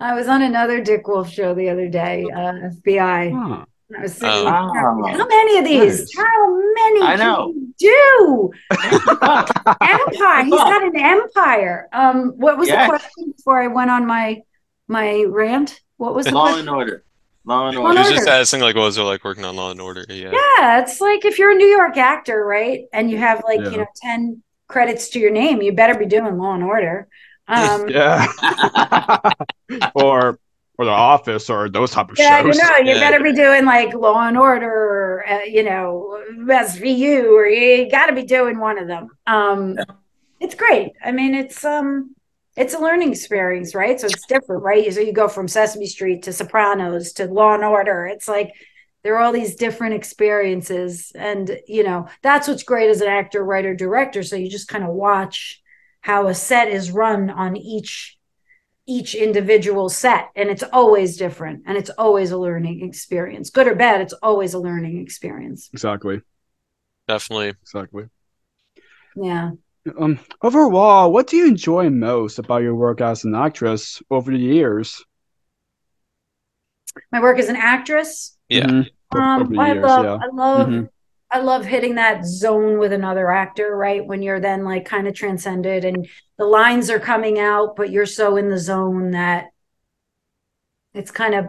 [0.00, 2.52] I was on another Dick Wolf show the other day, uh,
[2.84, 3.32] FBI.
[3.32, 3.64] Huh.
[3.96, 4.44] I was sitting Oh.
[4.44, 4.72] Wow.
[5.06, 6.00] how many of these?
[6.00, 6.16] Nice.
[6.16, 7.52] How many I can know.
[7.56, 8.50] you do?
[9.80, 10.44] empire.
[10.44, 11.88] He's got an empire.
[11.92, 12.86] Um, what was Yes.
[12.86, 14.42] the question before I went on my
[14.88, 15.80] my rant?
[15.98, 16.60] What was the Law question?
[16.60, 17.04] and Order.
[17.44, 17.98] Law and Law She and Order.
[17.98, 20.04] was just asking like, what was it like working on Law and Order?
[20.08, 20.32] Yeah.
[20.32, 22.84] Yeah, it's like if you're a New York actor, right?
[22.92, 23.70] And you have like, Yeah.
[23.70, 27.08] you know, 10 credits to your name, you better be doing Law and Order.
[27.48, 28.26] Um, Yeah.
[29.94, 30.38] or
[30.78, 32.24] or the office or those type of shows.
[32.24, 32.56] yeah, shows.
[32.56, 33.10] you know, you Yeah.
[33.10, 38.06] better be doing like Law and Order, or, uh, you know, SVU, or you got
[38.06, 39.08] to be doing one of them.
[39.26, 39.76] Um,
[40.40, 40.92] it's great.
[41.04, 42.14] I mean, it's um,
[42.60, 43.98] it's a learning experience, right?
[43.98, 44.92] So it's different, right?
[44.92, 48.06] So you go from Sesame Street to Sopranos to Law and Order.
[48.06, 48.52] It's like
[49.02, 53.42] there are all these different experiences, and you know that's what's great as an actor,
[53.42, 54.22] writer, director.
[54.22, 55.62] So you just kind of watch
[56.02, 58.18] how a set is run on each
[58.86, 63.74] each individual set and it's always different and it's always a learning experience good or
[63.74, 66.22] bad it's always a learning experience Exactly.
[67.06, 67.50] Definitely.
[67.62, 68.06] Exactly.
[69.14, 69.50] yeah
[69.98, 74.38] Um, overall, what do you enjoy most about your work as an actress over the
[74.38, 75.04] years?
[77.12, 78.66] my work as an actress Yeah.
[78.66, 78.90] Mhm.
[79.14, 80.18] Over um i years, love yeah.
[80.20, 80.88] i love Mhm.
[81.30, 85.14] i love hitting that zone with another actor right when you're then like kind of
[85.14, 89.46] transcended and the lines are coming out but you're so in the zone that
[90.92, 91.46] it's kind of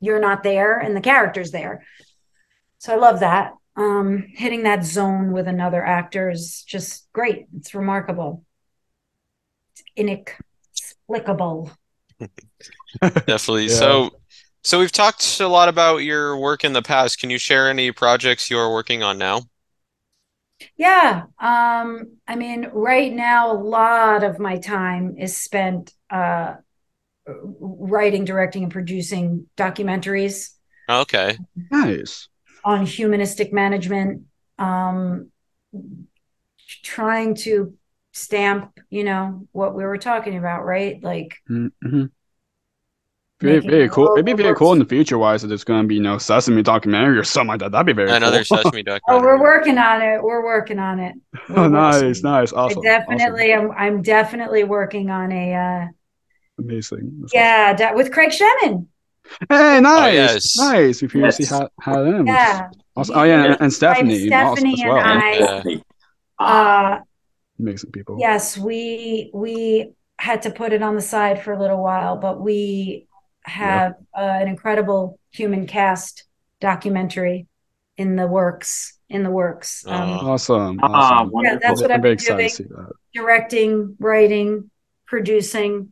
[0.00, 1.84] you're not there and the character's there
[2.78, 7.74] so i love that um hitting that zone with another actor is just great it's
[7.74, 8.44] remarkable
[9.70, 11.70] it's inexplicable
[13.00, 13.68] Definitely.
[13.68, 13.68] Yeah.
[13.68, 14.10] So,
[14.62, 17.18] so we've talked a lot about your work in the past.
[17.18, 19.42] Can you share any projects you are working on now?
[20.76, 26.54] Yeah, um, I mean, right now, a lot of my time is spent uh,
[27.26, 30.50] writing, directing, and producing documentaries
[30.88, 31.40] Okay.
[31.70, 32.28] Nice.
[32.64, 34.22] On humanistic management,
[34.58, 35.30] um,
[36.82, 37.74] trying to
[38.12, 41.02] stamp, you know, what we were talking about, right?
[41.02, 42.04] Like, Mm-hmm.
[43.40, 44.12] Very, making very cool.
[44.12, 46.62] It'd be very cool in the future wise that there's gonna be you know Sesame
[46.62, 47.72] documentary or something like that.
[47.72, 48.58] That'd be very Another cool.
[48.58, 50.22] Sesame oh, we're working on it.
[50.22, 51.14] We're working on it.
[51.34, 52.78] oh, We're nice, working- nice, I awesome.
[52.78, 52.82] awesome.
[52.84, 55.86] definitely, I'm, I'm definitely working on a, uh,
[56.60, 57.18] amazing.
[57.22, 58.86] That's yeah, da- with Craig Shemin.
[59.26, 59.46] Awesome.
[59.48, 60.58] Hey, nice, yes.
[60.58, 61.02] nice.
[61.02, 61.50] We previously Yes.
[61.58, 62.26] had had him.
[62.26, 62.68] Yeah.
[62.96, 63.16] Awesome.
[63.18, 64.98] Oh yeah, and, and Like Stephanie, awesome Stephanie as and well.
[65.06, 65.76] I- Yeah.
[66.38, 66.98] Uh,
[67.58, 68.16] Amazing people.
[68.18, 72.40] yes, we we had to put it on the side for a little while, but
[72.40, 73.06] we
[73.44, 76.24] have uh, an incredible human cast
[76.60, 77.46] documentary
[77.96, 78.98] in the works.
[79.08, 80.30] In the works, um, Oh.
[80.32, 80.80] Awesome.
[80.82, 80.86] Ah,
[81.20, 81.30] awesome.
[81.32, 81.58] wonderful.
[81.62, 82.48] that's what I'm I've been excited doing.
[82.48, 82.92] to see that.
[83.12, 84.70] directing, writing,
[85.06, 85.90] producing,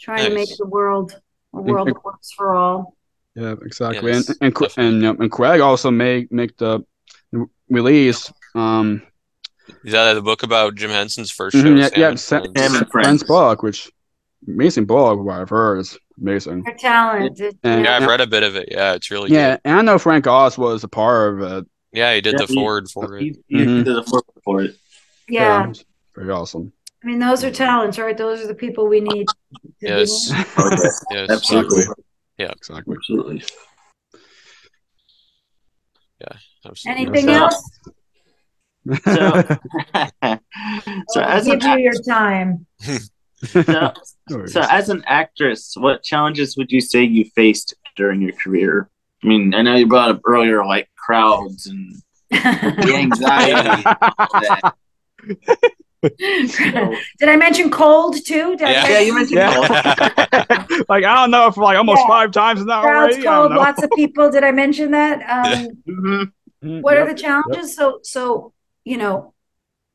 [0.00, 1.20] trying to make the world
[1.54, 2.96] a world that works for all.
[3.34, 4.10] Yeah, exactly.
[4.10, 6.84] Yes, and and Cra- and, and Craig also make make the
[7.68, 8.32] release.
[8.54, 9.02] Um,
[9.84, 11.62] Is that the book about Jim Henson's first show?
[11.62, 12.52] mhm, yeah, Sam yeah, and Sa- Friends?
[12.60, 12.90] Sam and Friends.
[12.90, 13.22] Friends.
[13.24, 13.90] book, which
[14.48, 15.20] amazing book.
[15.20, 16.62] What I've heard is amazing.
[16.64, 17.58] They're talented.
[17.62, 18.68] And- Yeah, I've read a bit of it.
[18.70, 19.60] Yeah, it's really Yeah, good.
[19.64, 21.66] and I know Frank Oz was a part of it.
[21.92, 23.22] Yeah, he did Yeah, the he- foreword for it.
[23.22, 23.84] He, he Mhm.
[23.84, 24.76] did the foreword for it.
[25.28, 25.68] yeah.
[25.70, 25.84] it's
[26.16, 26.72] very awesome.
[27.02, 28.16] I mean, those are talents, right?
[28.16, 29.26] Those are the people we need.
[29.80, 30.30] Yes.
[30.58, 30.76] Okay.
[31.10, 31.30] Yes.
[31.30, 31.84] Absolutely.
[32.38, 32.50] Yeah.
[32.56, 32.94] Exactly.
[32.96, 33.42] Absolutely.
[36.20, 36.36] Yeah.
[36.66, 37.02] Absolutely.
[37.06, 37.70] Anything So- else?
[39.04, 39.42] So,
[41.08, 42.66] so I'll as an give you your time.
[43.44, 43.92] so,
[44.46, 48.88] so as an actress, what challenges would you say you faced during your career?
[49.22, 51.94] I mean, I know you brought up earlier, like crowds and
[52.30, 53.82] the anxiety.
[56.02, 57.02] That.
[57.18, 58.56] Did I mention cold too?
[58.56, 58.88] Did I Yeah.
[58.88, 59.58] Yeah, you mentioned yeah.
[60.88, 62.08] like I don't know for like almost Yeah.
[62.08, 63.22] five times now crowds already.
[63.26, 63.52] Cold?
[63.52, 64.30] Lots of people.
[64.30, 65.20] Did I mention that?
[65.28, 66.32] Um, Mhm.
[66.62, 67.08] Mhm, what yep.
[67.08, 68.52] are the challenges so so
[68.84, 69.32] you know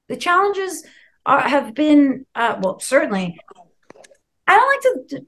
[0.09, 0.83] the challenges
[1.25, 3.37] are, have been uh, well certainly
[4.47, 5.25] i don't like to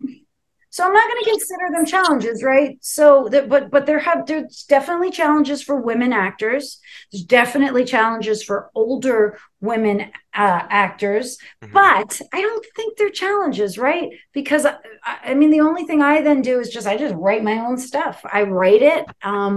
[0.78, 2.78] so i'm not going to consider them challenges right?
[2.82, 6.80] So that but but there have there's definitely challenges for women actors.
[7.12, 10.02] There's definitely challenges for older women
[10.36, 11.40] uh, actors.
[11.64, 11.74] Mhm.
[11.74, 14.10] but i don't think they're challenges right?
[14.34, 17.16] Because I, I I mean the only thing i then do is just i just
[17.16, 18.16] write my own stuff.
[18.40, 19.56] I write it um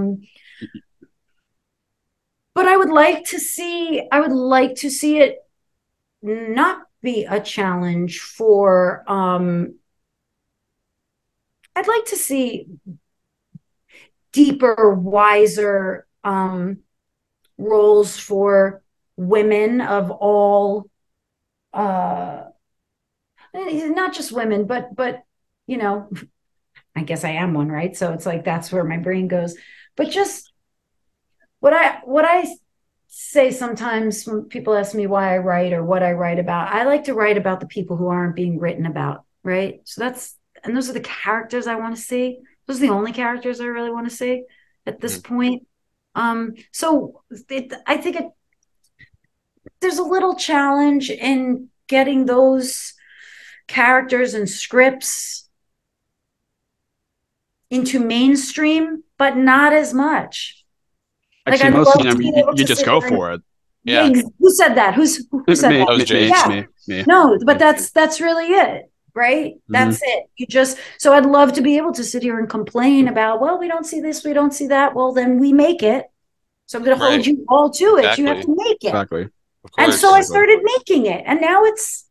[2.54, 5.38] but I would like to see I would like to see it
[6.22, 9.74] not be a challenge for um
[11.76, 12.66] I'd like to see
[14.32, 16.78] deeper, wiser um,
[17.58, 18.82] roles for
[19.16, 20.86] women of all
[21.74, 22.44] uh
[23.54, 25.22] not just women but but
[25.66, 26.08] you know
[26.96, 27.96] i guess i am one right?
[27.96, 29.56] So it's like that's where my brain goes.
[29.96, 30.52] But just
[31.60, 32.46] what i what i
[33.08, 36.84] say sometimes when people ask me why i write or what i write about i
[36.84, 39.80] like to write about the people who aren't being written about right?
[39.84, 43.12] So that's and those are the characters i want to see those are the only
[43.12, 44.44] characters i really want to see
[44.86, 45.34] at this mm-hmm.
[45.34, 45.66] point
[46.14, 48.26] um so it, i think it
[49.80, 52.94] there's a little challenge in getting those
[53.66, 55.48] characters and scripts
[57.70, 60.64] into mainstream, but not as much.
[61.46, 63.42] Actually, like, most of them, you, you just go for it.
[63.84, 64.10] Yeah.
[64.38, 64.94] Who said that?
[64.94, 65.88] Who's who said me, that?
[65.88, 66.46] Was me, yeah.
[66.48, 67.04] Me, me.
[67.06, 69.54] No, but that's that's really it, right?
[69.54, 69.72] Mm-hmm.
[69.72, 70.26] That's it.
[70.36, 73.58] You just so I'd love to be able to sit here and complain about, well,
[73.58, 74.94] we don't see this, we don't see that.
[74.94, 76.06] Well, then we make it.
[76.66, 78.04] So I'm going to hold you all to it.
[78.04, 78.22] Exactly.
[78.22, 78.88] You have to make it.
[78.88, 79.28] Exactly.
[79.76, 82.06] And so I started making it, and now it's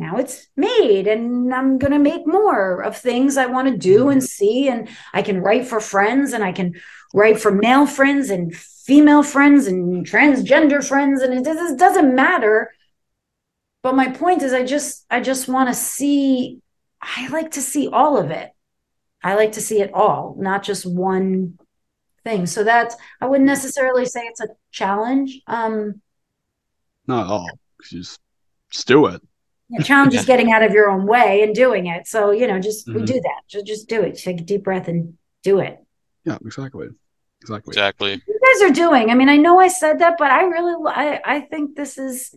[0.00, 4.08] now it's made and i'm going to make more of things i want to do
[4.08, 6.74] and see and i can write for friends and i can
[7.12, 12.72] write for male friends and female friends and transgender friends and it doesn't matter
[13.82, 16.60] but my point is i just i just want to see
[17.02, 18.50] i like to see all of it
[19.22, 21.58] i like to see it all not just one
[22.24, 26.00] thing so that's i wouldn't necessarily say it's a challenge um
[27.06, 27.48] not at all
[27.90, 28.20] just
[28.70, 29.22] just do it
[29.70, 32.06] the challenge is getting out of your own way and doing it.
[32.06, 33.00] So, you know, just mm-hmm.
[33.00, 33.42] we do that.
[33.48, 34.18] Just just do it.
[34.18, 35.78] Take a deep breath and do it.
[36.24, 36.88] Yeah, exactly.
[37.42, 37.72] Exactly.
[37.72, 38.22] Exactly.
[38.26, 39.10] You guys are doing.
[39.10, 42.34] I mean, I know I said that, but I really I I think this is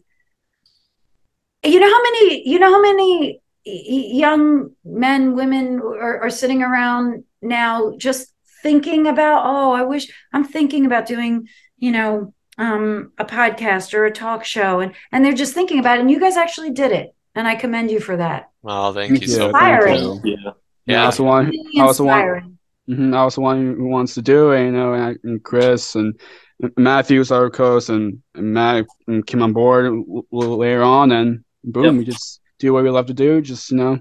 [1.64, 7.24] you know how many you know how many young men, women are, are sitting around
[7.42, 11.48] now just thinking about, oh, I wish I'm thinking about doing,
[11.78, 15.98] you know, um, a podcast or a talk show, and and they're just thinking about
[15.98, 16.02] it.
[16.02, 18.50] And you guys actually did it and I commend you for that.
[18.64, 20.22] Oh, thank, you so much.
[20.24, 20.36] Yeah,
[20.86, 21.04] yeah.
[21.04, 21.52] I was the one.
[21.80, 22.58] I was the one.
[22.90, 25.96] Mm-hmm, I was the one who wants to do it, you know, and, and Chris
[25.96, 26.20] and
[26.76, 28.86] Matthew's our coach, and, and Matt
[29.26, 31.94] came on board later on, and boom, yep.
[31.96, 33.42] we just do what we love to do.
[33.42, 34.00] Just you know,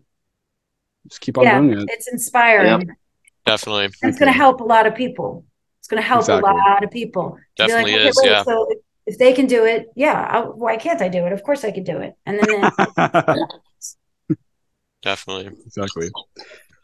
[1.08, 1.88] just keep on yeah, doing it.
[1.90, 2.88] It's inspiring.
[2.88, 2.96] Yep.
[3.44, 5.44] Definitely, it's going to help a lot of people.
[5.80, 6.48] It's going to help exactly.
[6.48, 7.38] a lot of people.
[7.56, 8.20] Definitely like, okay, is.
[8.22, 8.44] Wait, yeah.
[8.44, 8.68] So
[9.06, 11.32] if they can do it, yeah, I, why can't I do it?
[11.32, 12.14] Of course I could do it.
[12.24, 12.70] And then,
[15.02, 16.10] definitely, exactly.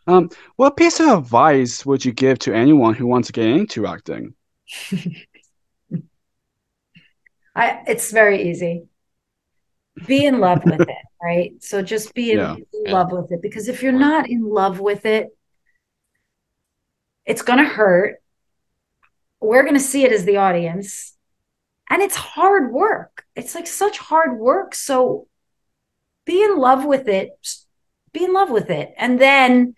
[0.08, 3.86] Um, what piece of advice would you give to anyone who wants to get into
[3.86, 4.34] acting?
[7.54, 8.86] I, it's very easy.
[10.06, 11.52] Be in love with it, right?
[11.62, 12.56] So just be in, yeah.
[12.84, 15.28] in love with it because if you're not in love with it,
[17.24, 18.16] it's going to hurt.
[19.40, 21.16] We're going to see it as the audience.
[21.90, 23.24] And it's hard work.
[23.34, 24.74] It's like such hard work.
[24.74, 25.26] So
[26.26, 27.30] be in love with it.
[28.12, 28.92] Be in love with it.
[28.96, 29.74] And then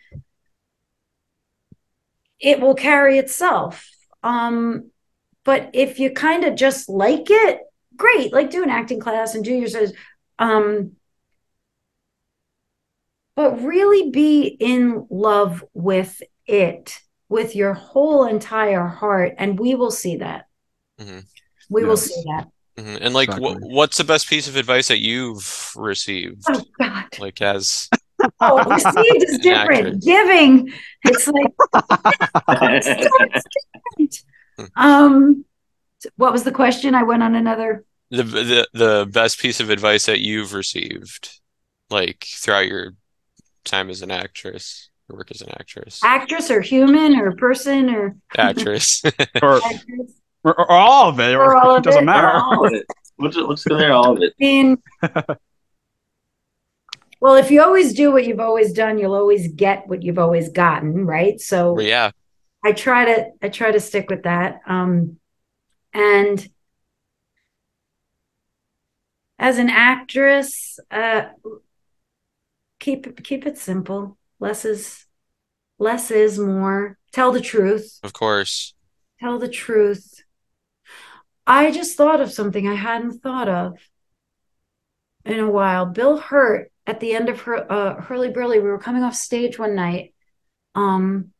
[2.41, 3.89] it will carry itself.
[4.23, 4.91] Um
[5.45, 7.61] but if you kind of just like it
[8.01, 8.33] great.
[8.33, 9.69] Like do an acting class and do your
[10.41, 10.93] um
[13.37, 19.93] but really be in love with it with your whole entire heart and we will
[19.93, 20.47] see that
[21.01, 21.21] mm-hmm
[21.71, 21.89] we yes.
[21.89, 22.49] will see that.
[22.77, 22.97] Mm-hmm.
[23.01, 23.55] And like, exactly.
[23.55, 26.43] wh- what's the best piece of advice that you've received?
[26.49, 27.05] Oh God!
[27.19, 27.89] Like as
[28.41, 29.87] oh, received is different.
[29.87, 30.05] Actress.
[30.05, 30.73] Giving,
[31.05, 31.53] it's like
[32.49, 33.45] it's
[33.97, 34.25] different.
[34.59, 34.65] Hmm.
[34.77, 35.45] Um,
[36.17, 36.95] what was the question?
[36.95, 37.85] I went on another.
[38.11, 41.39] The the the best piece of advice that you've received,
[41.91, 42.95] like throughout your
[43.65, 46.01] time as an actress, your work as an actress.
[46.03, 49.03] Actress or human or person or actress.
[49.43, 52.07] or actress or, or all of it, or, all of it doesn't it.
[52.07, 52.29] matter.
[52.29, 52.87] All of it.
[53.17, 53.93] What's, what's there?
[53.93, 54.33] All of it.
[54.41, 54.83] I mean,
[57.21, 60.49] well, if you always do what you've always done, you'll always get what you've always
[60.49, 61.41] gotten, right?
[61.41, 62.11] So well, yeah,
[62.65, 64.61] I try to I try to stick with that.
[64.67, 65.19] Um,
[65.93, 66.49] and
[69.41, 71.23] as an actress, uh,
[72.79, 74.19] keep keep it simple.
[74.39, 75.07] Less is
[75.79, 76.99] less is more.
[77.11, 77.99] Tell the truth.
[78.03, 78.75] Of course.
[79.19, 80.23] Tell the truth.
[81.47, 83.79] I just thought of something I hadn't thought of
[85.25, 85.87] in a while.
[85.87, 89.75] Bill Hurt at the end of her uh, Hurlyburly, we were coming off stage one
[89.75, 90.15] night.
[90.75, 91.33] Um,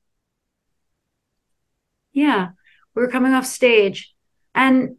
[2.13, 2.49] yeah,
[2.95, 4.15] we were coming off stage,
[4.55, 4.97] and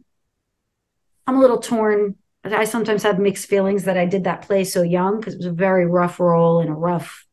[1.26, 2.16] I'm a little torn.
[2.44, 5.46] I sometimes have mixed feelings that I did that play so young because it was
[5.46, 7.26] a very rough role and a rough,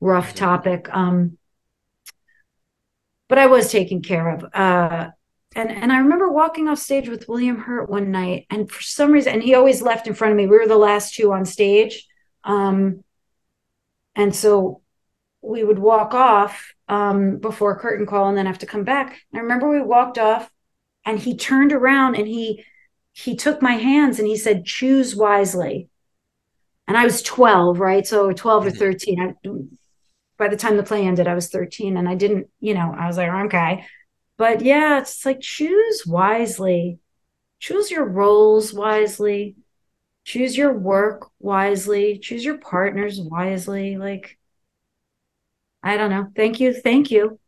[0.00, 0.88] rough topic.
[0.92, 1.38] Um,
[3.28, 4.44] but I was taken care of.
[4.54, 5.08] Uh,
[5.54, 9.10] and and I remember walking off stage with William Hurt one night, and for some
[9.10, 10.46] reason, and he always left in front of me.
[10.46, 12.06] We were the last two on stage,
[12.44, 13.04] um,
[14.14, 14.80] and so
[15.42, 19.20] we would walk off um, before curtain call, and then have to come back.
[19.32, 20.50] And I remember we walked off,
[21.04, 22.64] and he turned around and he
[23.12, 25.88] he took my hands and he said, "Choose wisely."
[26.88, 28.06] And I was twelve, right?
[28.06, 28.78] So twelve or Mhm.
[28.78, 29.20] thirteen.
[29.20, 29.34] I,
[30.38, 33.06] by the time the play ended, I was thirteen, and I didn't, you know, I
[33.06, 33.84] was like, okay
[34.38, 36.98] but yeah, it's like choose wisely,
[37.60, 39.56] choose your roles wisely,
[40.24, 43.98] choose your work wisely, choose your partners wisely.
[43.98, 44.38] Like,
[45.82, 46.28] I don't know.
[46.36, 46.72] Thank you.
[46.72, 47.38] Thank you.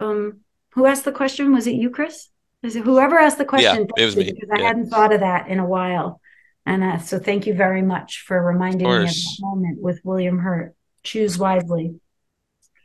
[0.00, 1.52] Um, who asked the question?
[1.52, 2.28] Was it you, Chris?
[2.64, 3.86] Is whoever asked the question?
[3.96, 4.32] Yeah, it was me.
[4.32, 4.68] Because I Yeah.
[4.68, 6.20] hadn't thought of that in a while.
[6.66, 9.36] And uh, so thank you very much for reminding me of course.
[9.36, 10.74] that moment with William Hurt.
[11.02, 12.00] Choose wisely.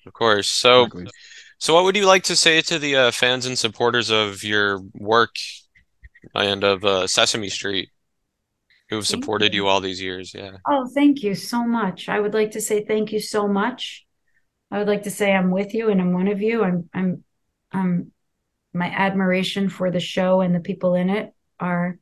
[0.06, 0.50] Of course.
[0.50, 1.08] So, Exactly.
[1.60, 4.82] so what would you like to say to the uh, fans and supporters of your
[4.96, 5.36] work
[6.36, 7.90] and of uh, Sesame Street
[8.90, 9.64] who have supported you.
[9.64, 10.34] you all these years?
[10.34, 10.58] Yeah.
[10.68, 12.10] Oh, thank you so much.
[12.10, 14.06] I would like to say thank you so much.
[14.72, 16.64] I would like to say I'm with you and I'm one of you.
[16.64, 17.24] I'm I'm
[17.72, 18.12] um
[18.74, 21.98] my admiration for the show and the people in it are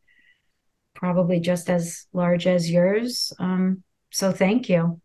[0.93, 3.31] probably just as large as yours.
[3.39, 5.01] Um so thank you.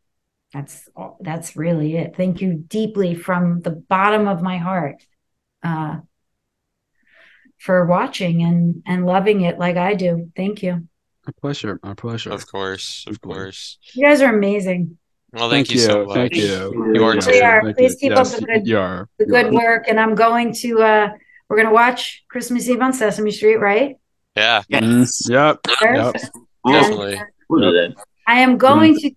[0.52, 2.14] That's all that's really it.
[2.16, 5.02] Thank you deeply from the bottom of my heart.
[5.62, 5.98] Uh
[7.58, 10.30] for watching and and loving it like I do.
[10.36, 10.88] Thank you.
[11.26, 11.78] Our pleasure.
[11.84, 12.30] Our pleasure.
[12.32, 13.04] Of course.
[13.06, 13.36] Of Of course.
[13.38, 13.78] course.
[13.94, 14.98] You guys are amazing.
[15.32, 16.14] Well, thank, you so much.
[16.14, 16.92] Thank you.
[16.94, 17.30] You are too.
[17.30, 17.72] We are.
[17.72, 18.10] Please you.
[18.10, 19.08] keep up the good- You are.
[19.18, 19.52] the You good are.
[19.54, 21.08] work and i'm going to uh
[21.52, 23.96] we're gonna watch christmas eve on sesame street right
[24.36, 24.82] Yeah, Yes.
[24.82, 25.30] Mhm.
[25.36, 25.54] Yep.
[25.78, 25.94] Sure.
[25.96, 26.14] Yep.
[26.66, 27.20] Definitely.
[27.48, 27.94] we'll do that.
[28.26, 29.10] i am going to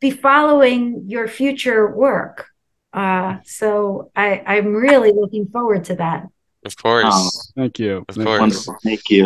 [0.00, 2.46] be following your future work
[2.92, 6.20] uh so i i'm really looking forward to that
[6.64, 7.04] Of course.
[7.08, 8.04] Oh, Thank you.
[8.08, 8.38] Of Thank course.
[8.38, 8.40] you.
[8.44, 8.76] wonderful.
[8.84, 9.22] Thank you.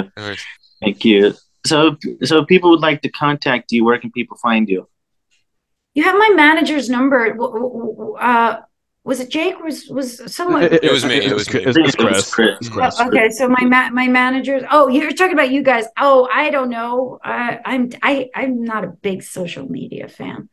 [0.82, 1.20] Thank you.
[1.66, 1.76] So,
[2.30, 3.80] so people would like to contact you.
[3.86, 4.80] Where can people find you?
[5.96, 7.18] you have my manager's number
[8.30, 8.52] uh
[9.04, 11.60] was it jake was was someone It was me, it was me.
[11.62, 12.30] It's, it's Chris.
[12.34, 12.56] Chris.
[12.60, 12.96] It's Chris.
[12.98, 14.62] Oh, okay, so my ma- my managers.
[14.70, 15.84] Oh, you're talking about you guys.
[15.98, 17.18] Oh, I don't know.
[17.24, 20.48] Uh, I'm I I'm not a big social media fan.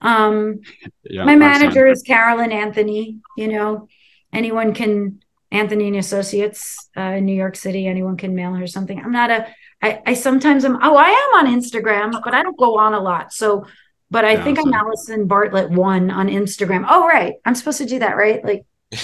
[0.00, 0.60] Um,
[1.04, 3.18] Yeah, my manager is Carolyn Anthony.
[3.36, 3.88] You know,
[4.32, 7.86] anyone can Anthony and Associates uh, in New York City.
[7.86, 8.98] Anyone can mail her something.
[8.98, 9.46] I'm not a.
[9.82, 10.78] I I sometimes am.
[10.82, 13.32] Oh, I am on Instagram, but I don't go on a lot.
[13.32, 13.66] So,
[14.12, 14.74] but I Yeah, think I'm same.
[14.74, 16.84] Alison Bartlett one on Instagram.
[16.88, 17.34] Oh, right.
[17.44, 18.44] I'm supposed to do that, right?
[18.44, 18.62] Like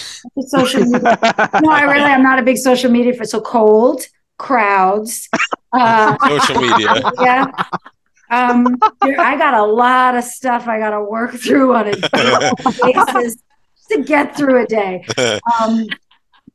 [0.57, 1.19] social media
[1.63, 4.03] no, I really I'm not a big social media for so cold
[4.39, 5.29] crowds.
[5.71, 6.89] Uh, Social media.
[7.21, 7.45] yeah.
[8.31, 12.51] Um, I got a lot of stuff I got to work through on a daily
[12.83, 13.37] basis
[13.93, 15.05] to get through a day.
[15.61, 15.87] Um,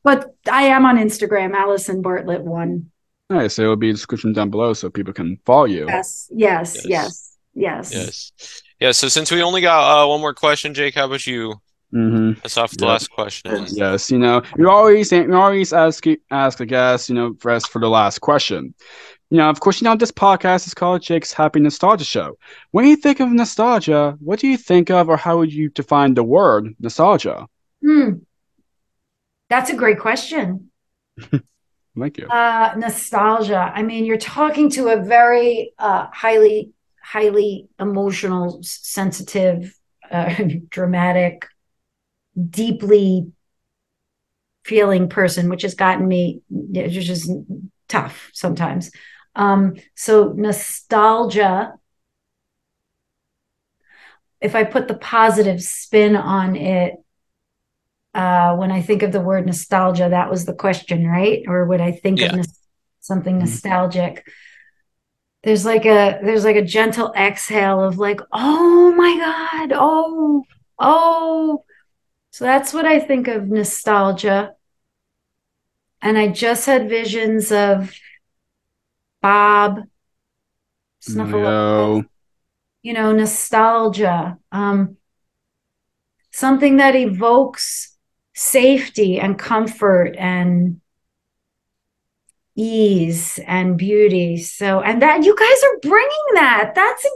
[0.02, 2.90] but I am on Instagram, Alison Bartlett one.
[3.30, 3.56] Nice.
[3.60, 5.86] It will be in description down below so people can follow you.
[5.86, 6.86] Yes, yes, Yes.
[6.88, 7.92] yes, yes.
[7.92, 8.62] Yes.
[8.80, 11.54] Yeah, so since we only got uh, one more question, Jake, how about you?
[11.92, 12.88] hmm That's off the Yep.
[12.88, 13.66] last question.
[13.70, 17.66] Yes, you know, you always you always ask ask the guest, you know, for us
[17.66, 18.74] for the last question.
[19.30, 22.36] You know, of course, you know this podcast is called Jake's Happy Nostalgia Show.
[22.72, 26.14] When you think of nostalgia, what do you think of, or how would you define
[26.14, 27.46] the word nostalgia?
[27.82, 28.10] Hmm.
[29.50, 30.70] That's a great question.
[31.98, 32.28] Thank you.
[32.28, 33.72] Uh, nostalgia.
[33.74, 36.70] I mean, you're talking to a very uh, highly,
[37.04, 39.78] highly emotional, sensitive,
[40.10, 40.34] uh,
[40.70, 41.46] dramatic,
[42.50, 43.30] deeply
[44.64, 47.30] feeling person, which has gotten me, which is
[47.88, 48.90] tough sometimes.
[49.36, 51.74] Um, so nostalgia.
[54.40, 56.94] If I put the positive spin on it,
[58.14, 61.42] uh, when I think of the word nostalgia, that was the question, right?
[61.48, 62.28] Or would I think Yeah.
[62.28, 62.60] of nos-
[63.00, 63.40] something Mhm.
[63.40, 64.26] nostalgic?
[65.44, 70.44] There's like a there's like a gentle exhale of like, oh my God, oh,
[70.78, 71.64] oh.
[72.30, 74.54] So that's what I think of nostalgia.
[76.00, 77.92] And I just had visions of
[79.20, 79.80] Bob,
[81.02, 82.04] Snuffleupagus, Yo,
[82.82, 84.96] you know, nostalgia, um,
[86.30, 87.96] something that evokes
[88.34, 90.80] safety and comfort and
[92.56, 94.36] ease and beauty.
[94.38, 96.72] So, and that you guys are bringing that.
[96.74, 97.06] That's,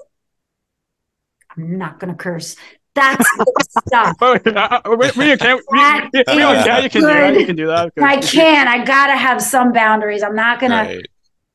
[1.56, 2.56] I'm not going to curse.
[2.94, 3.47] That's good
[3.86, 4.16] stuff.
[4.20, 7.35] Oh, yeah, we, we can, we, That we, we, yeah, you can do that.
[7.35, 7.93] You can do that.
[8.01, 8.69] I can't.
[8.69, 10.23] I got to have some boundaries.
[10.23, 11.06] I'm not going Right.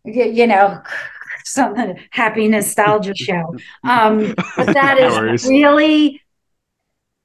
[0.06, 0.82] to, you know,
[1.44, 3.56] something happy nostalgia show.
[3.84, 5.46] Um, but that No is worries.
[5.46, 6.22] really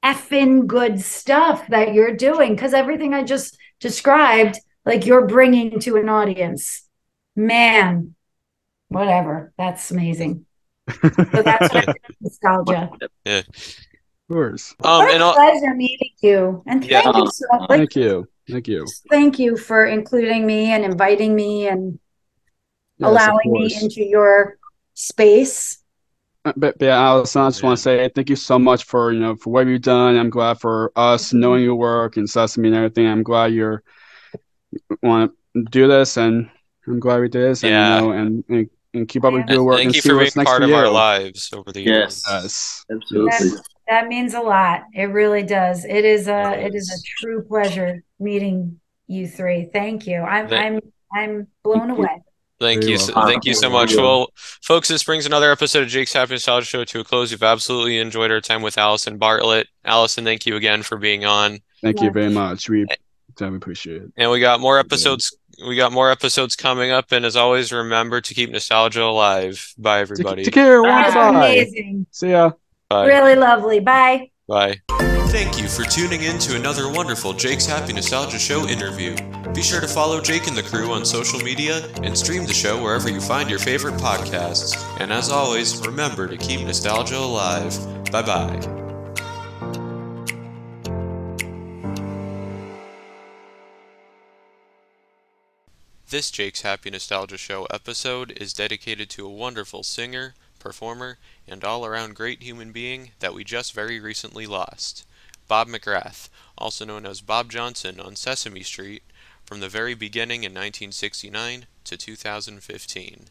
[0.03, 4.57] effing good stuff that you're doing because everything I just described
[4.89, 6.87] like you're bringing to an audience.
[7.35, 8.15] Man,
[8.89, 9.53] whatever.
[9.57, 10.45] That's amazing.
[10.91, 12.89] So that's what I think nostalgia.
[13.25, 13.45] Of
[14.29, 14.75] course.
[14.83, 16.63] Um, what and a I'll- pleasure meeting you.
[16.65, 17.03] And Yeah.
[17.03, 18.27] thank you so like, Thank you.
[18.49, 18.87] Thank you.
[19.11, 21.99] thank you for including me and inviting me and
[22.97, 24.57] Yes, allowing me into your
[24.93, 25.77] space.
[26.43, 29.13] Uh, But, but yeah, Alison, I just want to say thank you so much for
[29.13, 30.17] you know for what you've done.
[30.17, 33.07] I'm glad for us knowing your work and Sesame and everything.
[33.07, 33.83] I'm glad you're
[35.01, 36.49] want to do this, and
[36.87, 37.63] I'm glad we did this.
[37.63, 37.95] And, Yeah.
[37.95, 39.55] you know, and, and and keep up with Yeah.
[39.55, 41.51] good work thank and you see for what's being next part for of our lives
[41.53, 42.23] over the years.
[42.27, 42.83] Yes.
[42.89, 42.97] Yes.
[42.97, 43.59] Absolutely.
[43.87, 44.83] That means a lot.
[44.95, 45.85] It really does.
[45.85, 49.69] It is a It it is a true pleasure meeting you three.
[49.71, 50.21] Thank you.
[50.21, 50.83] I'm Thank-
[51.13, 52.21] I'm I'm blown away.
[52.59, 53.95] Thank Very you, so, thank you so much.
[53.95, 57.31] Well, folks, this brings another episode of Jake's Happy Nostalgia Show to a close.
[57.31, 59.67] We've absolutely enjoyed our time with Alison Bartlett.
[59.85, 61.59] Alison, thank you again for being on.
[61.81, 62.69] Thank you very much.
[62.69, 62.85] We
[63.39, 64.11] definitely appreciate it.
[64.17, 65.35] And we got more episodes.
[65.65, 67.11] We got more episodes coming up.
[67.11, 69.73] And as always, remember to keep nostalgia alive.
[69.77, 70.43] Bye, Take, everybody.
[70.45, 70.81] take care.
[70.83, 71.11] Bye.
[71.13, 71.29] Bye.
[71.29, 72.05] Amazing.
[72.11, 72.51] See ya.
[72.89, 73.07] Bye.
[73.07, 73.79] Really lovely.
[73.79, 74.31] Bye.
[74.47, 74.81] Bye.
[75.29, 79.15] Thank you for tuning in to another wonderful Jake's Happy Nostalgia Show interview.
[79.53, 82.81] Be sure to follow Jake and the crew on social media and stream the show
[82.81, 84.75] wherever you find your favorite podcasts.
[84.99, 87.77] And as always, remember to keep nostalgia alive.
[88.11, 88.88] Bye bye.
[96.09, 101.85] This Jake's Happy Nostalgia Show episode is dedicated to a wonderful singer, performer, and all
[101.85, 105.05] around great human being that we just very recently lost.
[105.47, 109.03] Bob McGrath, also known as Bob Johnson on Sesame Street,
[109.45, 113.25] from the very beginning in 1969 to 2015.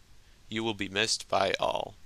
[0.49, 1.97] You will be missed by all.